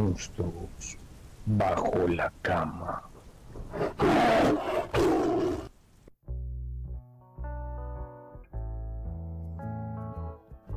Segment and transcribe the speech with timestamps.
[0.00, 0.96] monstruos
[1.44, 3.02] bajo la cama.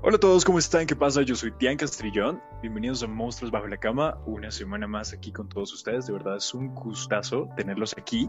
[0.02, 0.86] Hola a todos, ¿cómo están?
[0.86, 1.22] ¿Qué pasa?
[1.22, 2.42] Yo soy Tian Castrillón.
[2.62, 4.18] Bienvenidos a Monstruos Bajo la Cama.
[4.26, 6.08] Una semana más aquí con todos ustedes.
[6.08, 8.28] De verdad es un gustazo tenerlos aquí.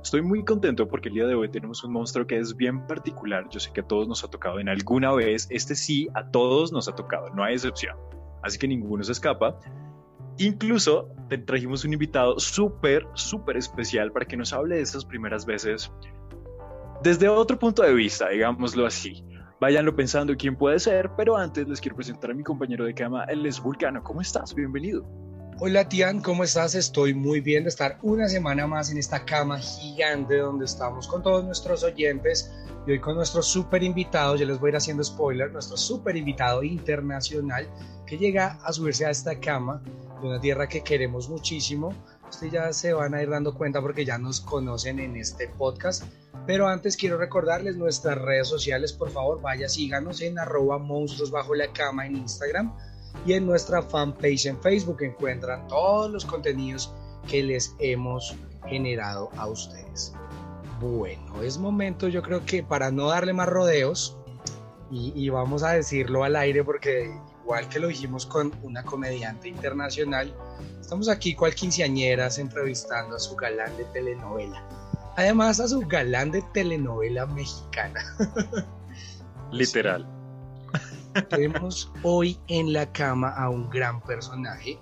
[0.00, 3.48] Estoy muy contento porque el día de hoy tenemos un monstruo que es bien particular.
[3.50, 5.48] Yo sé que a todos nos ha tocado en alguna vez.
[5.50, 7.96] Este sí, a todos nos ha tocado, no hay excepción.
[8.42, 9.58] Así que ninguno se escapa.
[10.38, 15.46] Incluso te trajimos un invitado súper, súper especial para que nos hable de esas primeras
[15.46, 15.90] veces
[17.02, 19.24] desde otro punto de vista, digámoslo así.
[19.60, 23.24] Váyanlo pensando quién puede ser, pero antes les quiero presentar a mi compañero de cama,
[23.24, 24.02] él es Vulcano.
[24.02, 24.54] ¿Cómo estás?
[24.54, 25.06] Bienvenido.
[25.58, 26.74] Hola Tian, ¿cómo estás?
[26.74, 31.22] Estoy muy bien de estar una semana más en esta cama gigante donde estamos con
[31.22, 32.52] todos nuestros oyentes
[32.86, 36.14] y hoy con nuestro súper invitado, ya les voy a ir haciendo spoiler, nuestro súper
[36.14, 37.66] invitado internacional
[38.06, 39.82] que llega a subirse a esta cama
[40.20, 41.94] de una tierra que queremos muchísimo.
[42.28, 46.04] Ustedes ya se van a ir dando cuenta porque ya nos conocen en este podcast.
[46.46, 51.54] Pero antes quiero recordarles nuestras redes sociales, por favor, vaya, síganos en arroba monstruos bajo
[51.54, 52.76] la cama en Instagram
[53.24, 56.92] y en nuestra fanpage en Facebook encuentran todos los contenidos
[57.28, 60.12] que les hemos generado a ustedes.
[60.80, 64.18] Bueno, es momento yo creo que para no darle más rodeos
[64.90, 69.48] y, y vamos a decirlo al aire porque igual que lo dijimos con una comediante
[69.48, 70.34] internacional,
[70.80, 74.68] estamos aquí cual quinceañeras entrevistando a su galán de telenovela.
[75.16, 78.00] Además a su galán de telenovela mexicana.
[79.52, 80.04] Literal.
[81.30, 84.80] Tenemos hoy en la cama a un gran personaje.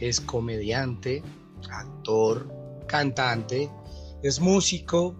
[0.00, 1.22] Es comediante,
[1.70, 2.50] actor,
[2.88, 3.70] cantante,
[4.22, 5.14] es músico,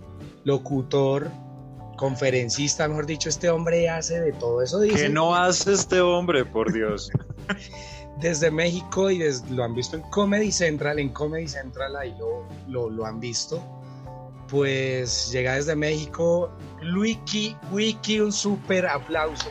[0.44, 1.30] locutor,
[2.02, 4.80] conferencista, mejor dicho, este hombre hace de todo eso.
[4.80, 7.12] ¿Qué no hace este hombre, por Dios?
[8.20, 12.90] desde México y lo han visto en Comedy Central, en Comedy Central ahí lo, lo,
[12.90, 13.62] lo han visto.
[14.48, 19.48] Pues llega desde México, Luiki, Wiki, un súper aplauso.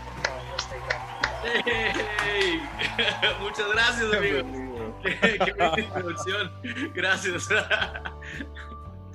[1.64, 2.60] Hey,
[3.42, 4.98] muchas gracias, amigo.
[5.04, 6.52] Qué, qué buena introducción.
[6.94, 7.48] Gracias.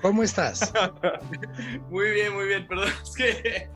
[0.03, 0.73] ¿Cómo estás?
[1.91, 2.67] Muy bien, muy bien.
[2.67, 3.69] Perdón, es que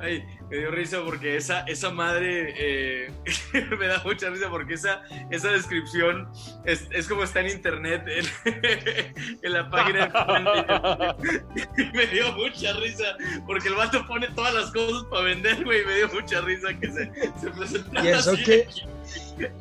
[0.00, 3.10] ay, me dio risa porque esa, esa madre eh,
[3.78, 6.28] me da mucha risa porque esa, esa descripción
[6.64, 8.24] es, es como está en internet en,
[9.42, 15.04] en la página de me dio mucha risa porque el vato pone todas las cosas
[15.10, 18.44] para vender, güey, me dio mucha risa que se, se presentara Y eso así.
[18.44, 18.68] que,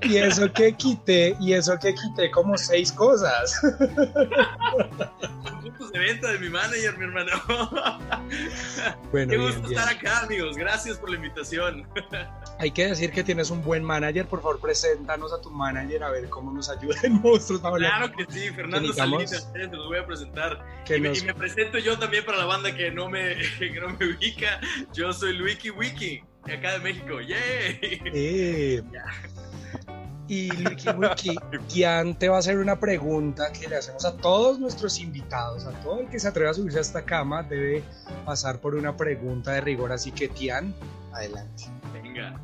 [0.01, 3.61] y eso que quité, y eso que quité como seis cosas.
[5.43, 7.31] Son puntos de venta de mi manager, mi hermano.
[9.11, 9.79] Bueno, Qué bien, gusto bien.
[9.79, 10.57] estar acá, amigos.
[10.57, 11.87] Gracias por la invitación.
[12.59, 14.25] Hay que decir que tienes un buen manager.
[14.27, 17.61] Por favor, preséntanos a tu manager a ver cómo nos ayuda en Monstruos.
[17.61, 20.65] Claro que sí, Fernando Salinas, se los voy a presentar.
[20.99, 24.07] nos- y me presento yo también para la banda que no me, que no me
[24.07, 24.59] ubica.
[24.93, 27.19] Yo soy Luiki Wiki, de acá de México.
[27.21, 28.01] ¡Yay!
[28.13, 28.83] Eh,
[30.29, 31.35] Y Luiki Wiki,
[31.69, 35.71] Kian te va a hacer una pregunta que le hacemos a todos nuestros invitados, a
[35.81, 37.81] todo el que se atreva a subirse a esta cama debe
[38.25, 40.73] pasar por una pregunta de rigor, así que Tian,
[41.13, 41.65] adelante.
[41.93, 42.37] Venga.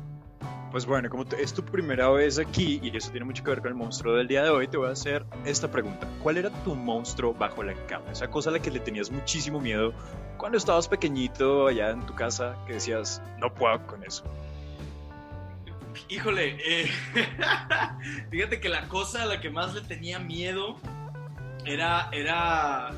[0.74, 3.68] Pues bueno, como es tu primera vez aquí y eso tiene mucho que ver con
[3.68, 6.08] el monstruo del día de hoy, te voy a hacer esta pregunta.
[6.20, 8.10] ¿Cuál era tu monstruo bajo la cama?
[8.10, 9.94] Esa cosa a la que le tenías muchísimo miedo
[10.36, 14.24] cuando estabas pequeñito allá en tu casa que decías, no puedo con eso.
[16.08, 16.90] Híjole, eh,
[18.32, 20.80] fíjate que la cosa a la que más le tenía miedo
[21.64, 22.90] era, era,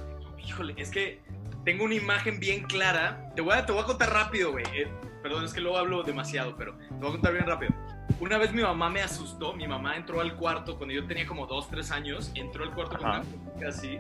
[0.42, 1.20] híjole, es que
[1.66, 3.34] tengo una imagen bien clara.
[3.36, 4.65] Te voy a, te voy a contar rápido, güey.
[5.26, 7.75] Perdón, es que luego hablo demasiado, pero te voy a contar bien rápido.
[8.20, 11.48] Una vez mi mamá me asustó, mi mamá entró al cuarto cuando yo tenía como
[11.48, 13.20] 2, 3 años, entró al cuarto con Ajá.
[13.22, 13.98] una cobija así.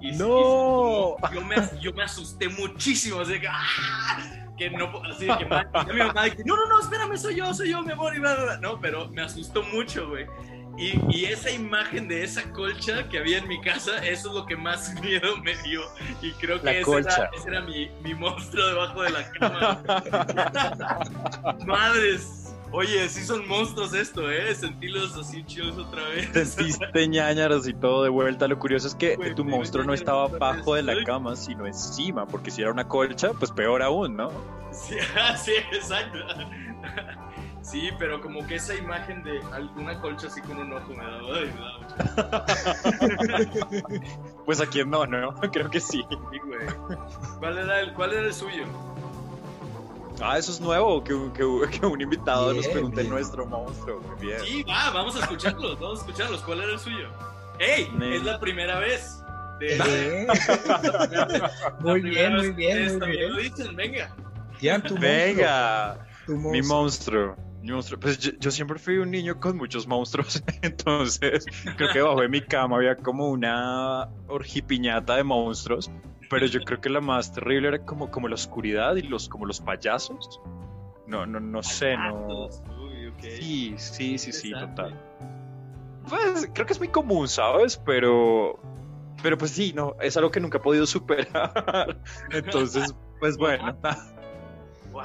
[0.00, 1.14] Y, ¡No!
[1.30, 4.48] y yo, me, yo me asusté muchísimo, así que, ¡ah!
[4.58, 5.44] que no, así de que
[5.92, 8.18] mi mamá de que, no, no, no, espérame, soy yo, soy yo, mi amor, y
[8.18, 8.56] bla, bla, bla.
[8.56, 10.26] No, pero me asustó mucho, güey.
[10.76, 14.46] Y, y esa imagen de esa colcha que había en mi casa, eso es lo
[14.46, 15.82] que más miedo me dio.
[16.20, 19.82] Y creo que ese era, ese era mi, mi monstruo debajo de la cama.
[21.66, 22.42] Madres.
[22.72, 24.54] Oye, sí son monstruos esto, ¿eh?
[24.54, 26.28] Sentílos así chidos otra vez.
[26.50, 28.48] Sentiste ñañaras y todo de vuelta.
[28.48, 32.26] Lo curioso es que Güey, tu monstruo no estaba abajo de la cama, sino encima,
[32.26, 34.30] porque si era una colcha, pues peor aún, ¿no?
[34.72, 34.96] Sí,
[35.42, 36.18] sí, exacto.
[37.68, 41.36] Sí, pero como que esa imagen de alguna colcha así con un ojo me daba,
[41.36, 42.46] ay, me daba
[43.78, 43.86] mucho
[44.46, 45.34] Pues a quién no, ¿no?
[45.52, 46.04] Creo que sí.
[46.08, 46.66] Sí, güey.
[47.40, 48.64] ¿Cuál era el, cuál era el suyo?
[50.22, 51.44] Ah, eso es nuevo, que, que,
[51.78, 53.12] que un invitado nos pregunte bien.
[53.12, 54.00] nuestro monstruo.
[54.00, 54.40] Muy bien.
[54.44, 56.40] Sí, va, vamos a escucharlos, vamos a escucharlos.
[56.42, 57.08] ¿Cuál era el suyo?
[57.58, 57.90] ¡Ey!
[58.14, 59.22] Es la primera vez.
[59.60, 60.26] De, Eh,
[60.66, 63.32] la Muy primera bien, muy bien, muy también bien.
[63.32, 64.14] lo dicen, venga.
[64.58, 67.26] Tian, tu Venga, monstruo, tu mi monstruo.
[67.26, 67.36] monstruo.
[67.36, 67.45] Mi monstruo.
[68.00, 71.44] Pues yo, yo siempre fui un niño con muchos monstruos, entonces
[71.76, 75.90] creo que debajo de mi cama había como una orgipiñata de monstruos,
[76.30, 79.46] pero yo creo que la más terrible era como, como la oscuridad y los como
[79.46, 80.40] los payasos.
[81.06, 82.48] No, no, no sé, no.
[82.80, 82.96] Uy.
[83.18, 84.94] Sí, sí, sí, sí, total.
[86.08, 87.80] Pues creo que es muy común, ¿sabes?
[87.84, 88.60] Pero,
[89.22, 92.00] pero pues sí, no, es algo que nunca he podido superar.
[92.30, 93.76] Entonces, pues bueno,
[94.92, 95.02] ¡Wow!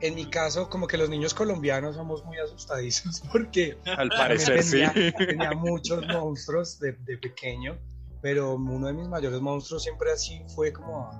[0.00, 4.82] En mi caso, como que los niños colombianos somos muy asustadizos porque al parecer sí.
[4.94, 7.78] tenía, tenía muchos monstruos de, de pequeño,
[8.20, 11.10] pero uno de mis mayores monstruos siempre así fue como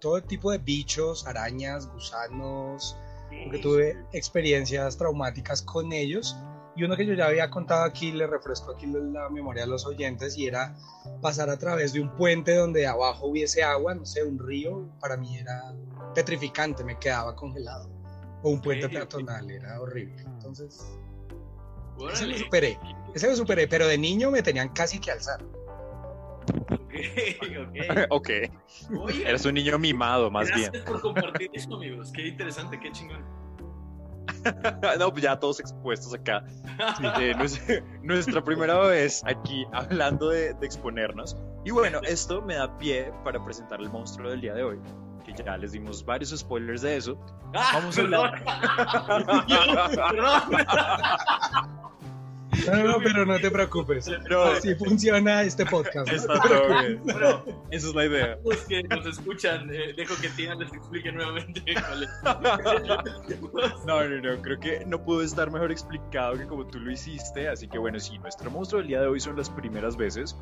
[0.00, 2.96] todo tipo de bichos, arañas, gusanos,
[3.44, 6.36] porque tuve experiencias traumáticas con ellos.
[6.76, 9.86] Y uno que yo ya había contado aquí, le refresco aquí la memoria a los
[9.86, 10.76] oyentes, y era
[11.20, 15.16] pasar a través de un puente donde abajo hubiese agua, no sé, un río, para
[15.16, 15.74] mí era
[16.14, 17.99] petrificante, me quedaba congelado.
[18.42, 20.22] O un puente peatonal, era horrible.
[20.22, 20.98] Entonces,
[22.12, 22.78] ese lo superé,
[23.14, 25.42] ese lo superé, pero de niño me tenían casi que alzar.
[26.70, 26.94] Ok,
[28.10, 28.10] ok.
[28.10, 28.30] ok,
[28.98, 30.84] Oye, eres un niño mimado, más gracias bien.
[30.84, 32.10] por compartir eso, amigos.
[32.12, 33.24] Qué interesante, qué chingón.
[34.98, 36.44] No, pues ya todos expuestos acá.
[36.96, 41.36] Sí, eh, nues- nuestra primera vez aquí hablando de, de exponernos.
[41.64, 44.78] Y bueno, esto me da pie para presentar el monstruo del día de hoy.
[45.24, 47.18] Que ya les dimos varios spoilers de eso.
[47.54, 48.44] Ah, Vamos a hablar.
[52.66, 54.10] No, no, pero no te preocupes.
[54.22, 56.10] Pero Así funciona este podcast.
[56.10, 56.16] ¿no?
[56.16, 57.00] está todo bien.
[57.04, 58.38] Bueno, Esa es la idea.
[58.44, 62.10] los que nos escuchan, eh, dejo que Tina les explique nuevamente cuál es.
[63.86, 67.48] No, no, no, creo que no pudo estar mejor explicado que como tú lo hiciste,
[67.48, 70.36] así que bueno, sí, nuestro monstruo del día de hoy son las primeras veces,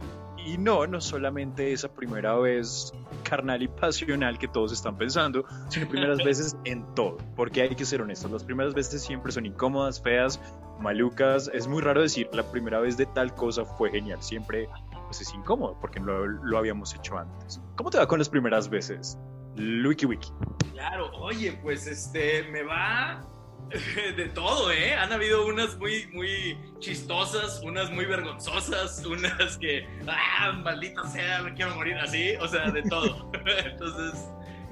[0.44, 2.93] y no, no solamente esa primera vez
[3.23, 7.85] carnal y pasional que todos están pensando, sino primeras veces en todo, porque hay que
[7.85, 10.41] ser honestos, las primeras veces siempre son incómodas, feas,
[10.81, 14.69] malucas, es muy raro decir la primera vez de tal cosa fue genial, siempre
[15.06, 17.60] pues es incómodo, porque no lo habíamos hecho antes.
[17.76, 19.19] ¿Cómo te va con las primeras veces?
[19.56, 20.31] Wiki Wiki.
[20.72, 23.20] Claro, oye, pues este, me va
[24.16, 24.94] de todo, ¿eh?
[24.94, 31.55] Han habido unas muy, muy chistosas, unas muy vergonzosas, unas que, ah, maldita sea, me
[31.55, 33.31] quiero morir así, o sea, de todo.
[33.64, 34.28] Entonces,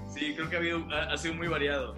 [0.09, 1.95] sí, creo que ha, habido, ha, ha sido muy variado.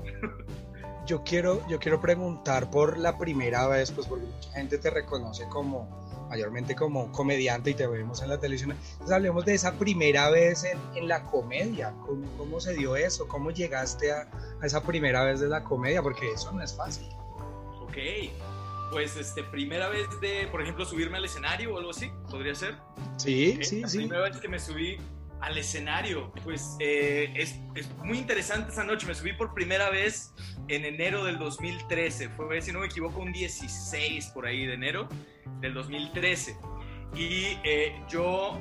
[1.09, 5.49] Yo quiero, yo quiero preguntar por la primera vez, pues porque mucha gente te reconoce
[5.49, 5.89] como
[6.29, 8.73] mayormente como comediante y te vemos en la televisión.
[8.93, 11.95] Entonces hablemos de esa primera vez en, en la comedia.
[12.05, 13.27] ¿Cómo, ¿Cómo, se dio eso?
[13.27, 14.29] ¿Cómo llegaste a,
[14.61, 16.03] a, esa primera vez de la comedia?
[16.03, 17.09] Porque eso no es fácil.
[17.81, 17.97] Ok,
[18.93, 22.75] pues este, primera vez de, por ejemplo, subirme al escenario o algo así, podría ser.
[23.17, 23.99] Sí, Okay, sí, la sí.
[23.99, 24.99] primera vez que me subí
[25.41, 29.07] al escenario, pues eh, es, es, muy interesante esa noche.
[29.07, 30.33] Me subí por primera vez
[30.69, 32.29] en enero del 2013.
[32.31, 35.09] Fue, si no me equivoco, un 16 por ahí de enero
[35.61, 36.57] del 2013.
[37.15, 38.61] Y eh, yo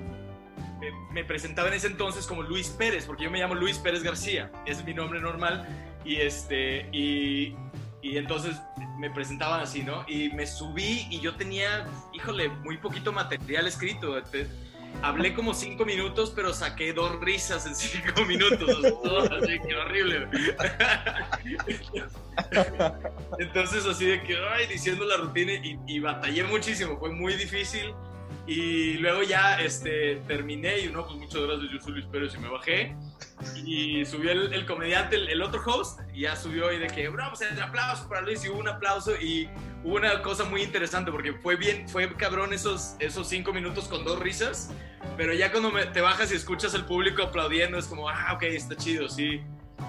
[1.11, 4.51] me presentaba en ese entonces como Luis Pérez, porque yo me llamo Luis Pérez García,
[4.65, 5.67] es mi nombre normal.
[6.05, 7.55] Y, este, y
[8.01, 8.55] entonces
[8.97, 10.03] me presentaban así, ¿no?
[10.07, 14.17] Y me subí y yo tenía, híjole, muy poquito material escrito.
[15.01, 18.83] Hablé como cinco minutos, pero saqué dos risas en cinco minutos.
[19.31, 20.27] así que horrible.
[23.39, 27.93] Entonces, así de que, ay, diciendo la rutina y, y, batallé muchísimo, fue muy difícil.
[28.47, 32.37] Y luego ya este, terminé y no, pues muchas gracias, yo soy Luis Pérez y
[32.37, 32.95] me bajé.
[33.65, 37.09] Y subió el, el comediante, el, el, otro host, y ya subió y de que,
[37.09, 39.49] bro, pues el aplauso para Luis y hubo un aplauso y
[39.83, 44.05] hubo una cosa muy interesante porque fue bien, fue cabrón esos, esos cinco minutos con
[44.05, 44.71] dos risas,
[45.17, 48.43] pero ya cuando me, te bajas y escuchas al público aplaudiendo es como, ah, ok,
[48.43, 49.41] está chido, sí,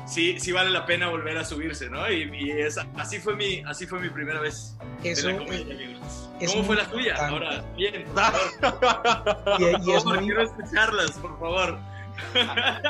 [0.07, 2.11] sí, sí vale la pena volver a subirse, ¿no?
[2.11, 4.77] Y, y es, así, fue mi, así fue mi primera vez.
[5.05, 6.31] Eso, en la comedia, amigos.
[6.47, 7.15] ¿Cómo fue la tuya?
[7.17, 9.61] Ahora, bien, por favor.
[9.61, 10.19] y, y es muy...
[10.19, 11.79] Quiero escucharlas, por favor.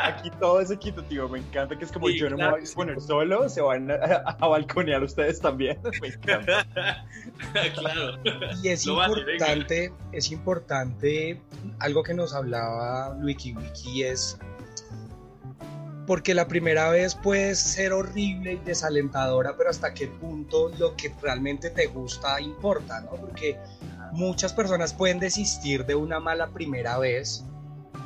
[0.03, 2.71] Aquí todo es equitativo, me encanta que es como sí, yo no claro, me voy
[2.71, 5.79] a poner solo, se van a, a, balconear ustedes también.
[6.01, 6.67] Me encanta.
[7.75, 8.19] claro.
[8.63, 11.41] Y es Lo importante, vale, es importante,
[11.79, 14.39] algo que nos hablaba Wiki Wiki es
[16.09, 21.13] porque la primera vez puede ser horrible y desalentadora, pero hasta qué punto lo que
[21.21, 23.11] realmente te gusta importa, ¿no?
[23.11, 23.59] Porque
[24.13, 27.45] muchas personas pueden desistir de una mala primera vez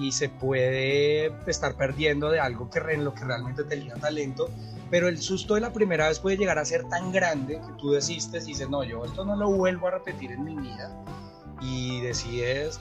[0.00, 4.50] y se puede estar perdiendo de algo que en lo que realmente tenía talento,
[4.90, 7.92] pero el susto de la primera vez puede llegar a ser tan grande que tú
[7.92, 10.90] desistes y dices, no, yo esto no lo vuelvo a repetir en mi vida
[11.60, 12.80] y decides,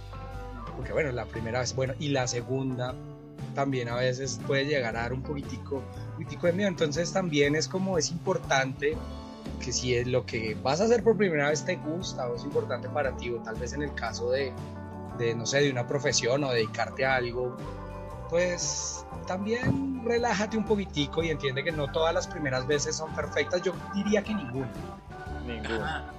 [0.76, 2.96] porque bueno, la primera vez, bueno, y la segunda
[3.56, 7.56] también a veces puede llegar a dar un poquitico, un poquitico de miedo, entonces también
[7.56, 8.98] es como es importante
[9.60, 12.44] que si es lo que vas a hacer por primera vez te gusta o es
[12.44, 14.52] importante para ti, o tal vez en el caso de,
[15.18, 17.56] de no sé, de una profesión o dedicarte a algo,
[18.30, 23.62] pues también relájate un poquitico y entiende que no todas las primeras veces son perfectas.
[23.62, 24.72] Yo diría que ninguna.
[25.46, 26.12] Ninguna.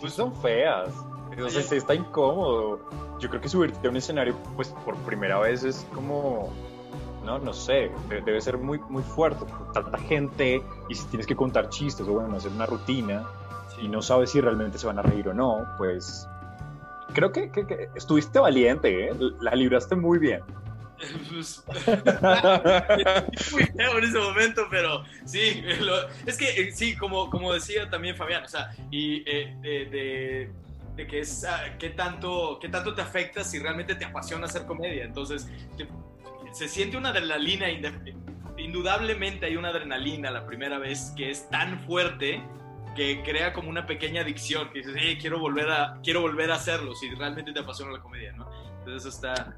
[0.00, 0.90] Pues son feas.
[1.32, 2.80] Entonces está incómodo.
[3.18, 6.52] Yo creo que subirte a un escenario, pues por primera vez es como,
[7.24, 9.44] no, no sé, debe ser muy, muy fuerte.
[9.72, 13.24] Tanta gente y si tienes que contar chistes o bueno, hacer una rutina
[13.80, 16.28] y no sabes si realmente se van a reír o no, pues
[17.12, 19.12] creo que, que estuviste valiente, ¿eh?
[19.40, 20.42] la libraste muy bien.
[21.32, 21.64] Pues,
[23.52, 25.64] muy feo en ese momento, pero sí,
[26.26, 30.50] es que eh, sí, como, como decía también Fabián, o sea, y eh, de, de,
[30.96, 35.04] que es, ah, qué, tanto, qué tanto te afecta si realmente te apasiona hacer comedia.
[35.04, 35.48] Entonces,
[36.52, 37.66] se siente una adrenalina,
[38.58, 42.42] indudablemente hay una adrenalina la primera vez que es tan fuerte
[42.94, 46.94] que crea como una pequeña adicción, que dices, quiero volver a, quiero volver a hacerlo,
[46.94, 48.46] si realmente te apasiona la comedia, ¿no?
[48.78, 49.56] Entonces eso está,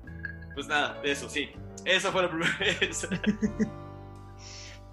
[0.55, 1.51] pues nada, eso sí.
[1.85, 3.09] Esa fue la primera vez.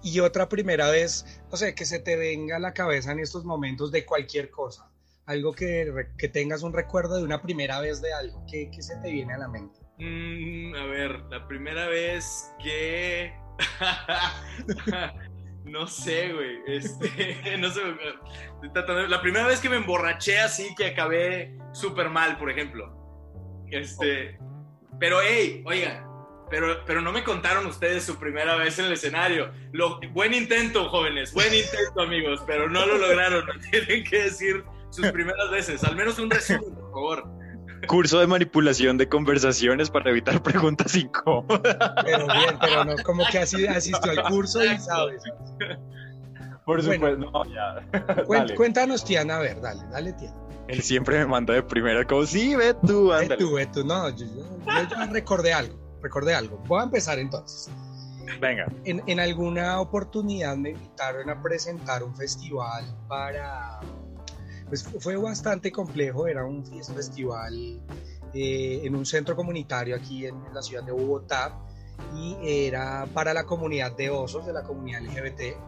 [0.02, 3.44] y otra primera vez, no sé, que se te venga a la cabeza en estos
[3.44, 4.91] momentos de cualquier cosa.
[5.26, 8.44] Algo que, que tengas un recuerdo de una primera vez de algo.
[8.50, 9.80] ¿Qué, qué se te viene a la mente?
[9.98, 13.32] Mm, a ver, la primera vez que...
[15.64, 16.58] no sé, güey.
[16.66, 17.82] Este, no sé.
[19.08, 22.98] La primera vez que me emborraché así que acabé súper mal, por ejemplo.
[23.70, 24.38] Este,
[24.98, 26.04] pero, hey, oigan,
[26.50, 29.52] pero, pero no me contaron ustedes su primera vez en el escenario.
[29.72, 33.46] Lo, buen intento, jóvenes, buen intento, amigos, pero no lo lograron.
[33.70, 37.42] tienen que decir sus primeras veces, al menos un resumen, por favor.
[37.88, 41.60] Curso de manipulación de conversaciones para evitar preguntas incómodas.
[42.04, 45.22] Pero bien, pero no, como que así asistió al curso y sabes.
[46.64, 48.54] Por supuesto, no, ya.
[48.54, 50.36] Cuéntanos, Tiana, a ver, dale, dale, Tiana.
[50.68, 53.30] Él siempre me manda de primera, como, sí, ve tú, ándale.
[53.30, 54.26] Ve tú, ve tú, no, yo,
[55.10, 56.58] recordé algo, recordé algo.
[56.68, 57.68] Voy a empezar entonces.
[58.40, 58.66] Venga.
[58.84, 63.80] En, en, alguna oportunidad me invitaron a presentar un festival para...
[64.72, 67.78] Pues fue bastante complejo, era un festival
[68.32, 71.58] eh, en un centro comunitario aquí en, la ciudad de Bogotá
[72.16, 75.58] y era para la comunidad de osos, de la comunidad LGBT.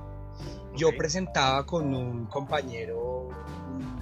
[0.75, 3.29] Yo presentaba con un compañero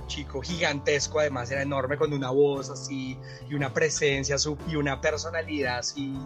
[0.06, 3.18] chico gigantesco, además era enorme, con una voz así
[3.50, 4.36] y una presencia
[4.68, 6.16] y una personalidad así.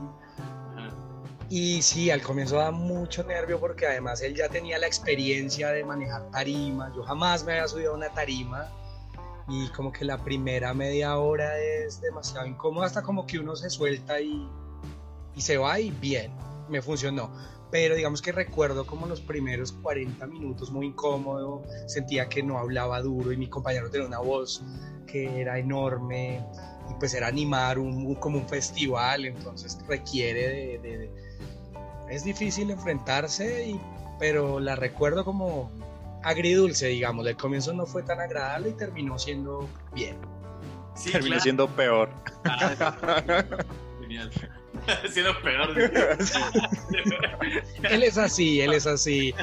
[1.49, 5.85] Y sí, al comienzo da mucho nervio porque además él ya tenía la experiencia de
[5.85, 6.93] manejar tarima.
[6.95, 8.69] Yo jamás me había subido a una tarima
[9.49, 13.71] y como que la primera media hora es demasiado incómoda hasta como que uno se
[13.71, 14.49] suelta y,
[15.37, 16.33] y se va y bien,
[16.69, 17.31] me funcionó
[17.71, 23.00] pero digamos que recuerdo como los primeros 40 minutos muy incómodo, sentía que no hablaba
[23.03, 24.62] duro y mi compañero tenía una voz
[25.07, 26.45] que era enorme
[26.91, 31.11] y pues era animar un, como un festival, entonces requiere
[32.10, 33.80] es difícil enfrentarse, y,
[34.18, 35.70] pero la recuerdo como
[36.22, 40.16] agridulce, digamos, el comienzo no fue tan agradable y terminó siendo bien.
[41.12, 42.10] terminó siendo peor.
[42.44, 43.44] Ah,
[44.00, 44.30] genial.
[45.08, 45.70] siendo peor.
[47.90, 49.34] él es así, él es así.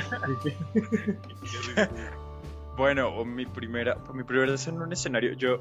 [2.77, 5.59] bueno, mi primera, mi primera vez en un escenario, yo,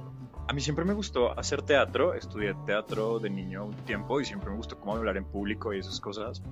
[0.48, 4.50] a mí siempre me gustó hacer teatro, estudié teatro de niño un tiempo y siempre
[4.50, 6.42] me gustó cómo hablar en público y esas cosas.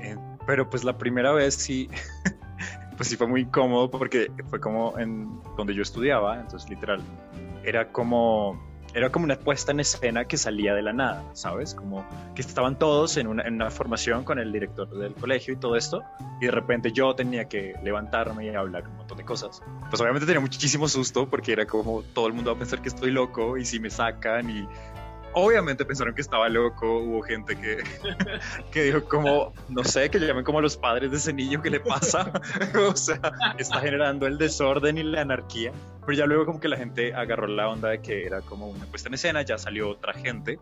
[0.00, 0.16] Eh,
[0.46, 1.88] pero pues la primera vez sí,
[2.96, 7.00] pues sí fue muy incómodo porque fue como en donde yo estudiaba, entonces literal,
[7.64, 8.60] era como
[8.96, 11.74] era como una puesta en escena que salía de la nada, ¿sabes?
[11.74, 16.02] Como que estaban todos en una, formación con el director del colegio y todo esto,
[16.40, 19.60] y de repente yo tenía que levantarme y hablar un montón de cosas.
[19.90, 22.88] Pues obviamente tenía muchísimo susto porque era como todo el mundo va a pensar que
[22.88, 24.66] estoy loco y si me sacan y
[25.36, 27.84] obviamente pensaron que estaba loco, hubo gente que,
[28.72, 31.68] que dijo como, no sé, que le llamen como los padres de ese niño, ¿qué
[31.68, 32.32] le pasa?
[32.88, 33.20] o sea,
[33.58, 35.72] está generando el desorden y la anarquía.
[36.06, 38.86] Pero ya luego como que la gente agarró la onda de que era como una
[38.86, 40.58] puesta en escena, ya salió otra gente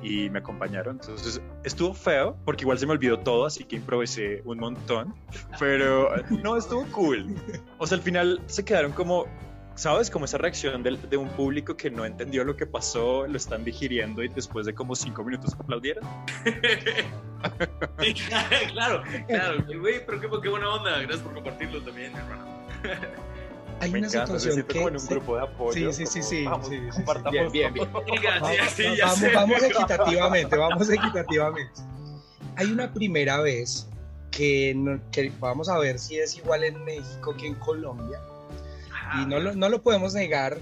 [0.00, 0.98] y me acompañaron.
[0.98, 5.14] Entonces estuvo feo porque igual se me olvidó todo, así que improvisé un montón.
[5.58, 6.10] Pero
[6.42, 7.34] no, estuvo cool.
[7.76, 9.26] O sea, al final se quedaron como
[9.76, 10.10] ¿sabes?
[10.10, 13.64] Como esa reacción de, de, un público que no entendió lo que pasó, lo están
[13.64, 16.04] digiriendo y después de como cinco minutos aplaudieron.
[18.00, 18.14] sí,
[18.72, 22.44] claro, claro, güey, pero qué, qué, buena onda, gracias por compartirlo también, hermano.
[23.80, 24.74] Hay una situación que...
[24.74, 25.92] como en un grupo de apoyo.
[25.92, 26.44] Sí, sí, sí, sí.
[26.44, 27.88] Vamos, sí, sí, compartamos bien, bien, bien.
[28.74, 29.34] Sí, sí, vamos, sé.
[29.34, 31.82] vamos equitativamente, vamos equitativamente.
[32.56, 33.86] Hay una primera vez
[34.30, 38.18] que, que vamos a ver si es igual en México que en Colombia.
[39.22, 40.58] Y no lo, no lo podemos negar.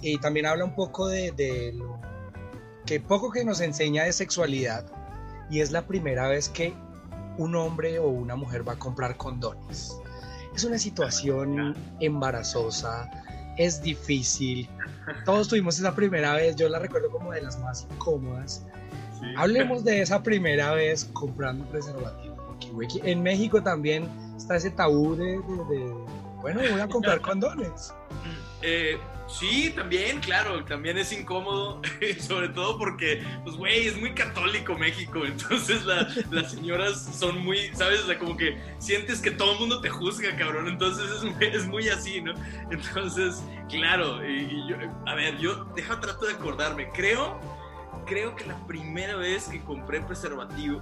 [0.00, 1.98] Y también habla un poco de, de lo
[2.86, 4.86] que poco que nos enseña de sexualidad.
[5.50, 6.74] Y es la primera vez que
[7.36, 9.96] un hombre o una mujer va a comprar condones.
[10.54, 13.08] Es una situación embarazosa,
[13.56, 14.68] es difícil.
[15.24, 18.64] Todos tuvimos esa primera vez, yo la recuerdo como de las más incómodas.
[19.20, 19.26] Sí.
[19.36, 22.36] Hablemos de esa primera vez comprando preservativo.
[22.72, 25.94] güey, que en México también está ese tabú de, de- de,
[26.40, 27.94] bueno, voy a comprar condones.
[28.60, 31.80] Eh, sí, también, claro, también es incómodo,
[32.20, 37.68] sobre todo porque, pues, güey, es muy católico México, entonces la- las señoras son muy,
[37.74, 38.00] ¿sabes?
[38.02, 41.08] O sea, como que sientes que todo el mundo te juzga, cabrón, entonces
[41.40, 42.32] es, es muy así, ¿no?
[42.70, 44.76] Entonces, claro, y yo,
[45.06, 47.38] a ver, yo, deja, trato de acordarme, creo,
[48.06, 50.80] creo que la primera vez que compré preservativo,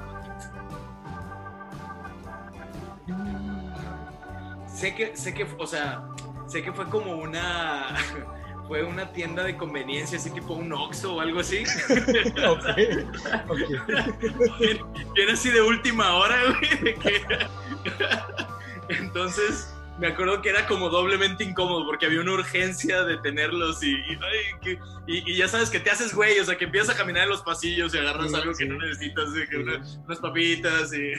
[4.76, 6.02] sé que, sé que, o sea,
[6.46, 7.96] sé que fue como una,
[8.68, 11.62] fue una tienda de conveniencia, así tipo un Oxxo o algo así.
[12.46, 12.64] Ok,
[13.48, 13.58] ok.
[14.58, 14.80] que
[15.14, 16.78] que era así de última hora, güey.
[16.82, 17.22] de que-
[18.88, 23.92] Entonces, me acuerdo que era como doblemente incómodo porque había una urgencia de tenerlos y,
[23.94, 26.94] y, ay, que- y- y ya sabes que te haces güey, o sea, que empiezas
[26.94, 28.64] a caminar en los pasillos y agarras Sí, algo sí.
[28.64, 29.56] que no necesitas, Sí.
[29.56, 31.12] una- unas papitas y,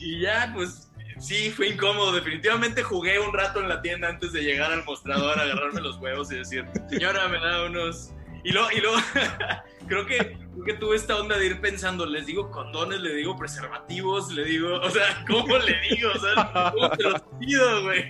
[0.00, 2.12] y ya, pues sí, fue incómodo.
[2.12, 6.30] Definitivamente jugué un rato en la tienda antes de llegar al mostrador, agarrarme los huevos
[6.32, 8.12] y decir, señora, me da unos...
[8.44, 8.96] Y luego, y luego
[9.86, 13.36] creo que, creo que tuve esta onda de ir pensando, les digo condones, le digo
[13.36, 16.10] preservativos, le digo, o sea, ¿cómo le digo?
[16.14, 18.04] O sea, ¿cómo te los pido, güey?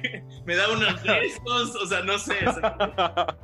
[0.45, 2.47] Me da unos de estos, o sea, no sé.
[2.47, 3.37] o sea,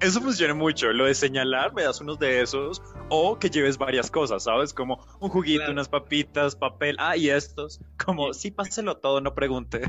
[0.00, 4.10] Eso funciona mucho, lo de señalar, me das unos de esos, o que lleves varias
[4.10, 4.72] cosas, ¿sabes?
[4.74, 5.72] Como un juguito, Claro.
[5.72, 9.82] unas papitas, papel, ah, y estos, como, sí, páselo todo, no pregunte.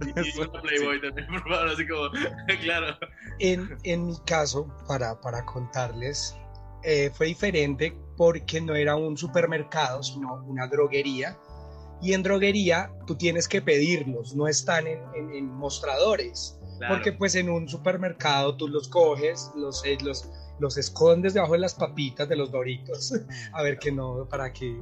[0.00, 0.12] y,
[0.62, 2.10] Playboy también, por favor, así como,
[2.62, 2.96] claro.
[3.38, 6.36] En, en mi caso, para, para contarles,
[6.84, 11.38] eh, fue diferente porque no era un supermercado, sino una droguería.
[12.00, 16.58] Y en droguería tú tienes que pedirlos, no están en, en- en mostradores.
[16.78, 16.94] claro.
[16.94, 21.60] Porque pues en un supermercado tú los coges, los, eh, los, los escondes debajo de
[21.60, 23.12] las papitas de los doritos.
[23.52, 24.80] A ver que no, para que...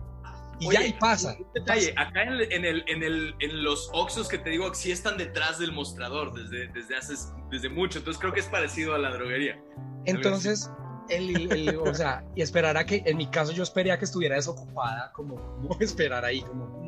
[0.63, 1.37] Y Oye, ya, y pasa.
[1.39, 4.75] Un detalle, acá en, el- en, el, en, el, en los Oxxos que te digo,
[4.75, 7.15] sí están detrás del mostrador desde, desde hace
[7.51, 9.59] desde mucho, entonces creo que es parecido a la droguería.
[10.05, 10.71] Entonces,
[11.09, 14.05] el, el- o sea, y esperar a que, en mi caso yo esperé a que
[14.05, 16.81] estuviera desocupada, como, como esperar ahí, como,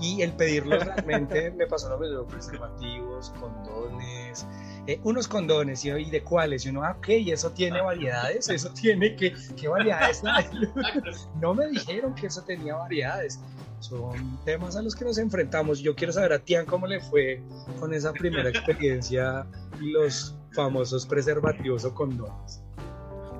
[0.00, 4.46] y el pedirlo realmente me pasó lo mismo, preservativos, condones,
[4.86, 8.48] eh, unos condones, y, y de cuáles, y uno, ah, ok, y eso tiene variedades,
[8.48, 10.22] eso tiene, ¿qué, qué variedades?
[11.40, 13.40] No me dijeron que eso tenía variedades.
[13.80, 15.80] Son temas a los que nos enfrentamos.
[15.80, 17.42] Yo quiero saber a Tian cómo le fue
[17.78, 19.46] con esa primera experiencia
[19.78, 22.62] y los famosos preservativos o condones.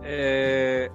[0.07, 0.91] Eh,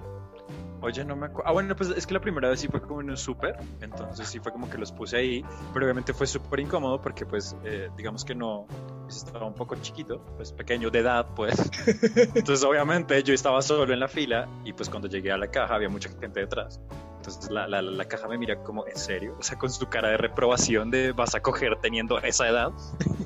[0.80, 1.48] oye, no me acuerdo.
[1.48, 4.28] Ah, bueno, pues es que la primera vez sí fue como en un súper, entonces
[4.28, 7.90] sí fue como que los puse ahí, pero obviamente fue súper incómodo porque pues eh,
[7.96, 8.66] digamos que no,
[9.02, 11.58] pues, estaba un poco chiquito, pues pequeño de edad, pues.
[12.34, 15.74] Entonces obviamente yo estaba solo en la fila y pues cuando llegué a la caja
[15.74, 16.80] había mucha gente detrás.
[17.20, 19.36] Entonces la, la, la caja me mira como, ¿en serio?
[19.38, 22.72] O sea, con su cara de reprobación de vas a coger teniendo esa edad.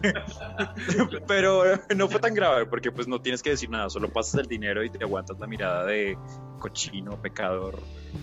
[1.29, 1.63] Pero
[1.95, 4.83] no fue tan grave porque pues no tienes que decir nada, solo pasas el dinero
[4.83, 6.19] y te aguantas la mirada de
[6.59, 7.79] cochino, pecador.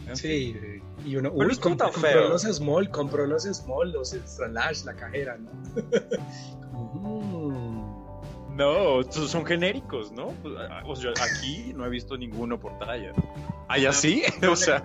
[0.08, 0.84] En Sí, fin.
[1.06, 2.30] y uno, Pero uy, compró, tan compró feo.
[2.30, 5.52] los small, compró los small, los extra large, la cajera, ¿no?
[6.74, 7.92] Mm.
[8.52, 10.34] No, estos son genéricos, ¿no?
[10.70, 13.14] Ah, O sea, aquí no he visto ninguno por talla.
[13.70, 14.24] ¿Allá sí?
[14.50, 14.84] O sea,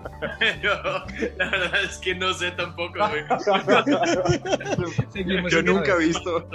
[1.37, 3.25] la verdad es que no sé tampoco, güey.
[5.51, 6.49] Yo nunca he visto.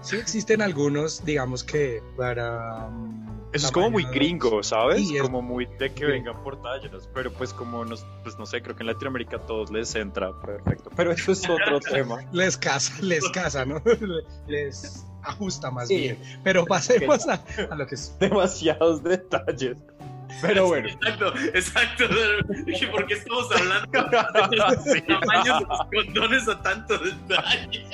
[0.00, 2.88] Sí existen algunos, digamos que para...
[2.88, 5.06] um, Eso es como muy gringo, ¿sabes?
[5.08, 6.10] Sí, es- como muy de que sí.
[6.10, 7.08] vengan por tallas.
[7.14, 10.32] Pero pues como, nos, pues no sé, creo que en Latinoamérica a todos les entra
[10.40, 10.90] perfecto.
[10.96, 12.18] Pero eso es otro tema.
[12.32, 13.82] Les casa, les casa, ¿no?
[14.46, 15.98] Les ajusta más Sí.
[15.98, 16.18] bien.
[16.42, 18.16] Pero pasemos a, a lo que es...
[18.18, 19.76] Demasiados detalles.
[20.40, 20.88] Pero bueno.
[20.88, 22.04] Exacto, exacto.
[22.64, 25.02] Dije, ¿por qué estamos hablando de Sí.
[25.06, 27.84] tamaños de los condones a tanto detalle?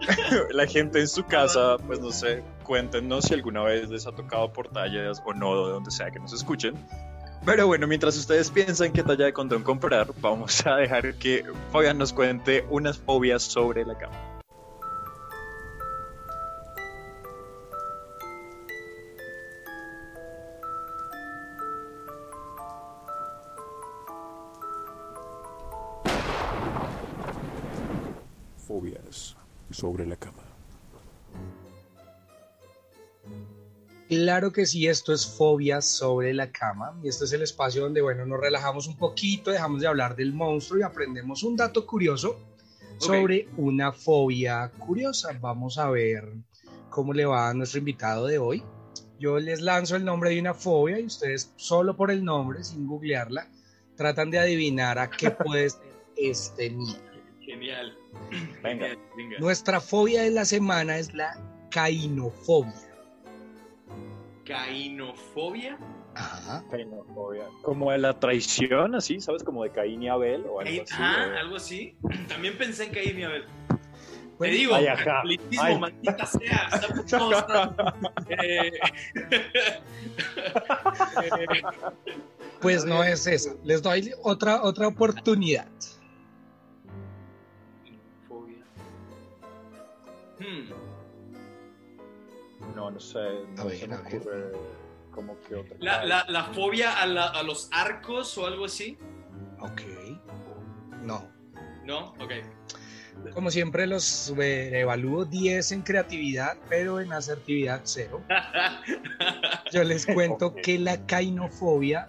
[0.50, 4.52] la gente en su casa, pues no sé, cuéntenos si alguna vez les ha tocado
[4.52, 6.74] por tallas o no, de donde sea que nos escuchen.
[7.44, 11.98] Pero bueno, mientras ustedes piensan qué talla de condón comprar, vamos a dejar que Fabián
[11.98, 14.16] nos cuente unas fobias sobre la cama.
[28.66, 29.36] Fobias
[29.70, 30.42] sobre la cama.
[34.08, 38.00] Claro que sí, esto es Fobias sobre la cama y este es el espacio donde,
[38.00, 42.38] bueno, nos relajamos un poquito, dejamos de hablar del monstruo y aprendemos un dato curioso
[42.98, 45.36] sobre una fobia curiosa.
[45.40, 46.32] Vamos a ver
[46.88, 48.62] cómo le va a nuestro invitado de hoy.
[49.18, 52.86] Yo les lanzo el nombre de una fobia y ustedes solo por el nombre, sin
[52.86, 53.48] googlearla,
[53.96, 55.80] tratan de adivinar a qué puede ser
[56.16, 57.15] este miedo.
[57.58, 57.96] Genial.
[58.62, 58.86] Venga.
[58.86, 59.38] Genial, venga.
[59.38, 61.38] Nuestra fobia de la semana es la
[61.70, 62.72] cainofobia.
[64.44, 65.78] Cainofobia.
[66.14, 66.62] Ajá.
[66.70, 67.44] Cainofobia.
[67.62, 69.42] Como de la traición, así, ¿sabes?
[69.42, 71.02] Como de Caín y Abel o algo Caín- así.
[71.40, 71.96] Algo así.
[72.28, 73.44] También pensé en Caín y Abel.
[74.38, 74.86] Bueno, Te digo, Ay,
[75.58, 75.78] Ay.
[75.78, 76.68] maldita sea.
[78.28, 78.70] Eh,
[81.22, 81.62] eh,
[82.60, 83.54] Pues no es esa.
[83.64, 85.66] Les doy otra, otra oportunidad.
[90.38, 90.70] Hmm,
[92.74, 93.18] No, no sé.
[93.54, 94.16] No A ver, se me a ver.
[94.16, 94.52] ocurre
[95.10, 95.76] como que otra.
[95.80, 98.98] La, la, la fobia a, la- a los arcos o algo así.
[99.60, 99.82] Ok.
[101.02, 101.26] No.
[101.84, 102.12] ¿No?
[102.20, 102.32] Ok.
[103.32, 108.22] Como siempre, los evalúo 10 en creatividad, pero en asertividad 0.
[109.72, 112.08] Yo les cuento que la cainofobia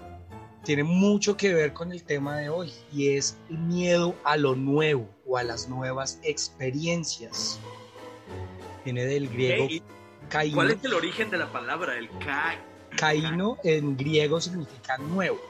[0.66, 4.56] tiene mucho que ver con el tema de hoy y es el miedo a lo
[4.56, 7.58] nuevo o a las nuevas experiencias.
[8.88, 9.84] Viene del griego Ok, ¿y
[10.30, 10.56] caino.
[10.56, 11.98] ¿Cuál es el origen de la palabra?
[11.98, 12.56] El ca
[12.96, 15.42] Caino en griego significa nuevo.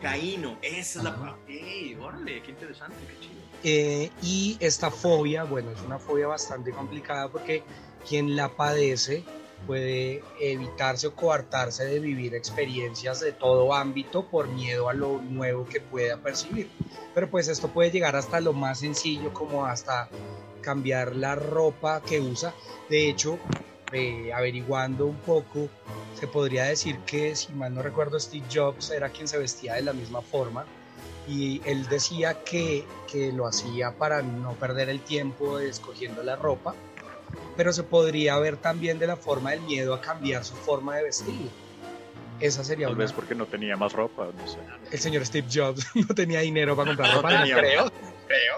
[0.00, 0.56] caíno.
[0.62, 1.36] Esa es la palabra.
[1.48, 3.40] Ey, órale, qué interesante, qué chido.
[3.64, 7.64] Eh, y esta fobia, bueno, es una fobia bastante complicada porque
[8.08, 9.24] quien la padece
[9.66, 15.66] puede evitarse o coartarse de vivir experiencias de todo ámbito por miedo a lo nuevo
[15.66, 16.70] que pueda percibir.
[17.12, 20.08] Pero pues esto puede llegar hasta lo más sencillo como hasta
[20.64, 22.54] cambiar la ropa que usa.
[22.88, 23.38] De hecho,
[23.92, 25.68] eh, averiguando un poco,
[26.18, 29.82] se podría decir que, si mal no recuerdo, Steve Jobs era quien se vestía de
[29.82, 30.64] la misma forma
[31.28, 36.74] y él decía que, que lo hacía para no perder el tiempo escogiendo la ropa,
[37.56, 41.04] pero se podría ver también de la forma del miedo a cambiar su forma de
[41.04, 41.48] vestir.
[42.40, 43.04] Esa sería Tal una.
[43.04, 44.58] vez porque no tenía más ropa, no sé.
[44.90, 47.56] El señor Steve Jobs no tenía dinero para comprar No ropa, tenía.
[47.58, 47.92] creo.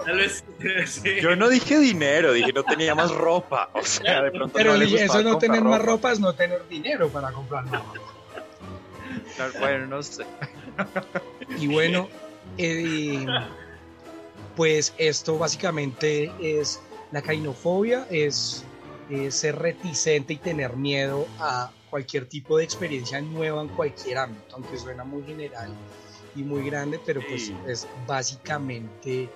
[0.05, 0.45] Tal vez.
[0.87, 1.21] sí.
[1.21, 3.71] Yo no dije dinero, dije no tenía más ropa.
[3.75, 6.67] O sea, de pronto Pero no le eso no tener más ropa es no tener
[6.69, 8.13] dinero para comprar más ropa.
[9.37, 10.25] Claro, Bueno, no sé.
[11.59, 12.09] Y bueno,
[12.59, 13.27] eh,
[14.57, 16.81] pues esto básicamente es
[17.13, 18.65] la cainofobia, es,
[19.31, 24.77] ser reticente y tener miedo a cualquier tipo de experiencia nueva en cualquier ámbito, aunque
[24.77, 25.71] suena muy general
[26.35, 27.57] y muy grande, pero pues Sí.
[27.69, 29.29] es básicamente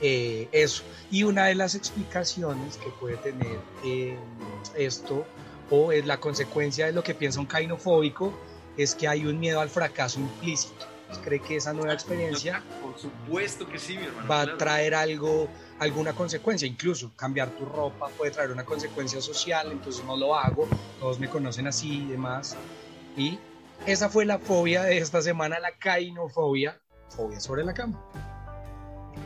[0.00, 0.82] eh, eso.
[1.10, 4.16] Y una de las explicaciones que puede tener eh,
[4.76, 5.26] esto,
[5.70, 8.32] o es la consecuencia de lo que piensa un cainofóbico,
[8.76, 10.86] es que hay un miedo al fracaso implícito.
[11.06, 14.28] Pues cree que esa nueva experiencia Por supuesto que sí, mi hermano.
[14.28, 19.70] va a traer algo, alguna consecuencia, incluso cambiar tu ropa puede traer una consecuencia social,
[19.70, 20.66] entonces no lo hago,
[20.98, 22.56] todos me conocen así y demás.
[23.16, 23.38] Y
[23.86, 28.02] esa fue la fobia de esta semana, la cainofobia, fobia sobre la cama.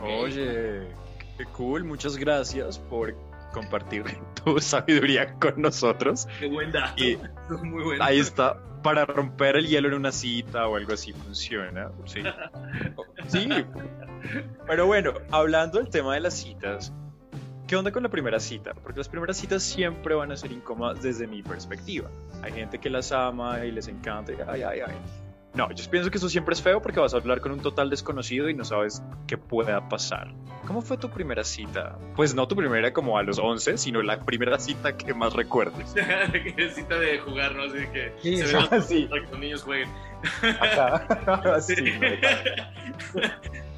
[0.03, 0.89] Oye,
[1.37, 3.15] qué cool, muchas gracias por
[3.53, 4.05] compartir
[4.45, 6.27] tu sabiduría con nosotros.
[6.39, 7.03] Qué buen dato.
[7.03, 7.19] Y
[7.65, 8.05] Muy bueno.
[8.05, 11.91] ahí está, para romper el hielo en una cita o algo así funciona.
[12.07, 12.23] Sí.
[13.29, 13.49] Sí.
[14.67, 16.93] Pero bueno, hablando del tema de las citas,
[17.69, 18.75] ¿qué onda con la primera cita?
[18.75, 22.11] Porque las primeras citas siempre van a ser incómodas desde mi perspectiva.
[22.43, 24.95] Hay gente que las ama y les encanta y ay, ay, ay.
[25.53, 27.91] No, yo pienso que eso siempre es feo porque vas a hablar con un total
[27.91, 30.33] desconocido y no sabes qué pueda pasar.
[30.67, 31.99] ¿Cómo fue tu primera cita?
[32.15, 35.93] Pues no tu primera como a los 11, sino la primera cita que más recuerdes.
[36.57, 37.65] necesita de jugar, ¿no?
[37.65, 39.07] Así que Sí, se ven los- sí.
[39.11, 39.89] para que los niños jueguen.
[41.61, 41.75] Sí,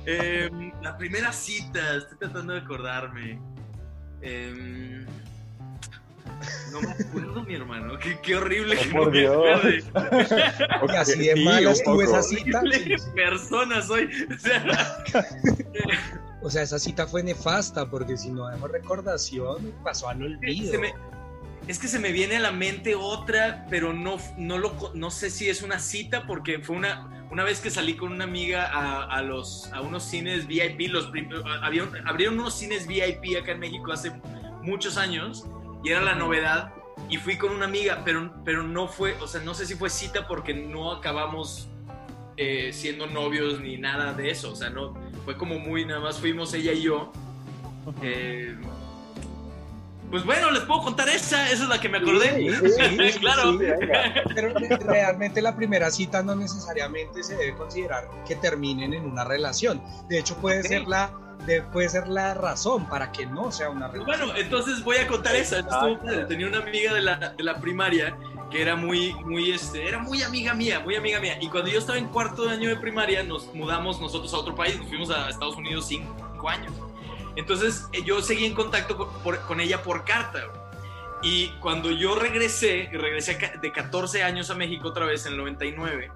[0.05, 3.41] Em, la primera cita, estoy tratando de acordarme.
[4.21, 5.07] Em,
[6.73, 7.99] no me acuerdo, mi hermano.
[7.99, 9.85] Qué, qué horrible Oh, que por no me Dios.
[10.93, 12.59] Y así de Sí, mala estuvo esa cita.
[12.61, 14.09] Horrible persona soy.
[14.35, 14.65] O sea,
[16.43, 20.73] O sea, esa cita fue nefasta porque si no dejó recordación, pasó al olvido.
[20.73, 20.95] Se me-
[21.69, 25.31] es que se me viene a la mente otra, pero no, no, lo, no sé
[25.31, 29.05] si es una cita porque fue una, una vez que salí con una amiga a,
[29.05, 31.31] a los, a unos cines VIP, los, un-
[32.05, 34.11] abrieron unos cines VIP acá en México hace
[34.63, 35.47] muchos años
[35.83, 36.73] y era la novedad
[37.09, 39.91] y fui con una amiga, pero, pero no fue, o sea, no sé si fue
[39.91, 41.69] cita porque no acabamos
[42.37, 46.19] eh, siendo novios ni nada de eso, o sea, no, fue como muy, nada más
[46.21, 47.13] fuimos ella y yo.
[48.03, 48.57] Eh,
[50.11, 52.37] pues bueno, les puedo contar esa, esa es la que me acordé.
[52.37, 53.59] Sí, sí, sí, claro.
[54.35, 59.25] Pero re- realmente la primera cita no necesariamente se debe considerar que terminen en una
[59.25, 59.83] relación.
[60.09, 61.11] De hecho, puede ser la
[61.47, 64.05] de- puede ser la razón para que no sea una relación.
[64.29, 65.59] Bueno, entonces voy a contar esa.
[65.61, 66.27] Estuvo.
[66.29, 68.17] Tenía una amiga de la, de la primaria
[68.51, 71.39] que era muy, muy, este, era muy amiga mía, muy amiga mía.
[71.41, 74.77] Y cuando yo estaba en cuarto año de primaria, nos mudamos nosotros a otro país,
[74.79, 76.73] nos fuimos a Estados Unidos cinco años.
[77.37, 80.41] Entonces eh, yo seguí en contacto con, por- con ella por carta.
[81.23, 86.11] Y cuando yo regresé, regresé de 14 años a México otra vez en el 99,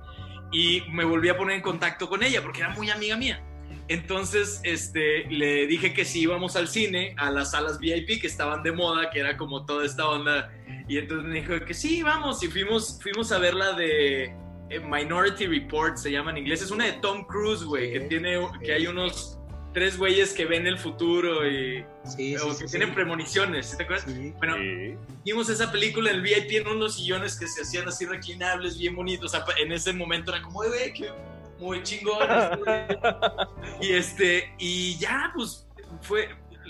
[0.53, 3.41] y me volví a poner en contacto con ella porque era muy amiga mía.
[3.89, 8.63] Entonces, este, le dije que si íbamos al cine, a las salas VIP que estaban
[8.63, 10.53] de moda, que era como toda esta onda.
[10.89, 12.43] Y entonces me dijo que sí, vamos.
[12.43, 14.25] Y fuimos, fuimos a ver la de
[14.71, 16.63] eh, Minority Report, se llama en inglés.
[16.63, 18.59] Es una de Tom Cruise, güey, Sí, que tiene, sí.
[18.65, 19.39] que hay unos
[19.73, 22.79] tres güeyes que ven el futuro y Sí, o sí, que sí.
[22.79, 24.07] tienen premoniciones, ¿sí te acuerdas?
[24.11, 24.33] Sí.
[24.39, 24.95] Bueno, Sí.
[25.25, 28.97] vimos esa película en el VIP en unos sillones que se hacían así reclinables, bien
[28.97, 29.27] bonitos.
[29.27, 31.11] O sea, en ese momento era como, güey, que
[31.59, 32.19] muy chingón.
[33.81, 35.67] y este, y ya, pues,
[36.03, 36.29] fue,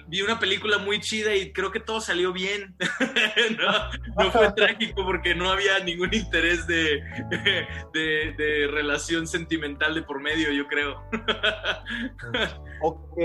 [0.08, 2.76] vi una película muy chida y creo que todo salió bien.
[3.58, 7.02] no, no fue trágico porque no había ningún interés de,
[7.92, 11.02] de, de relación sentimental de por medio, yo creo.
[12.82, 13.18] Ok,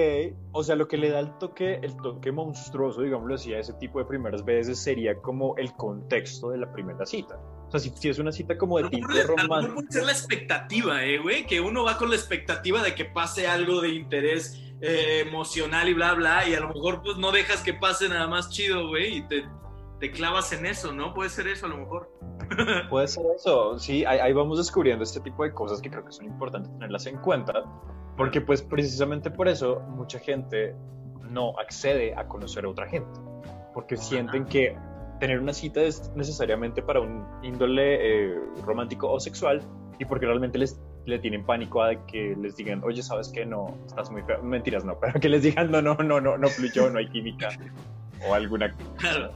[0.52, 3.74] o sea, lo que le da el toque, el toque monstruoso, digámoslo así, a ese
[3.74, 7.40] tipo de primeras veces sería como el contexto de la primera cita.
[7.72, 9.76] O sea, si, si es una cita como de tinte a lo mejor romántico.
[9.76, 13.48] puede ser la expectativa, eh, güey, que uno va con la expectativa de que pase
[13.48, 17.62] algo de interés eh, emocional y bla, bla, y a lo mejor pues no dejas
[17.62, 19.46] que pase nada más chido, güey, y te,
[20.02, 21.14] te clavas en eso, ¿no?
[21.14, 22.12] Puede ser eso a lo mejor.
[22.90, 26.12] Puede ser eso, sí, ahí, ahí vamos descubriendo este tipo de cosas que creo que
[26.12, 27.64] son importantes tenerlas en cuenta,
[28.18, 30.76] porque pues precisamente por eso mucha gente
[31.30, 33.18] no accede a conocer a otra gente,
[33.74, 34.76] porque sienten que
[35.22, 39.62] tener una cita es necesariamente para un índole eh, romántico o sexual
[40.00, 43.76] y porque realmente les le tienen pánico a que les digan, oye, sabes que no,
[43.88, 44.42] estás muy feo.
[44.44, 47.50] Mentiras, no, pero que les digan, no, no, no, no, no fluyó, no hay química
[48.28, 49.32] o alguna Claro.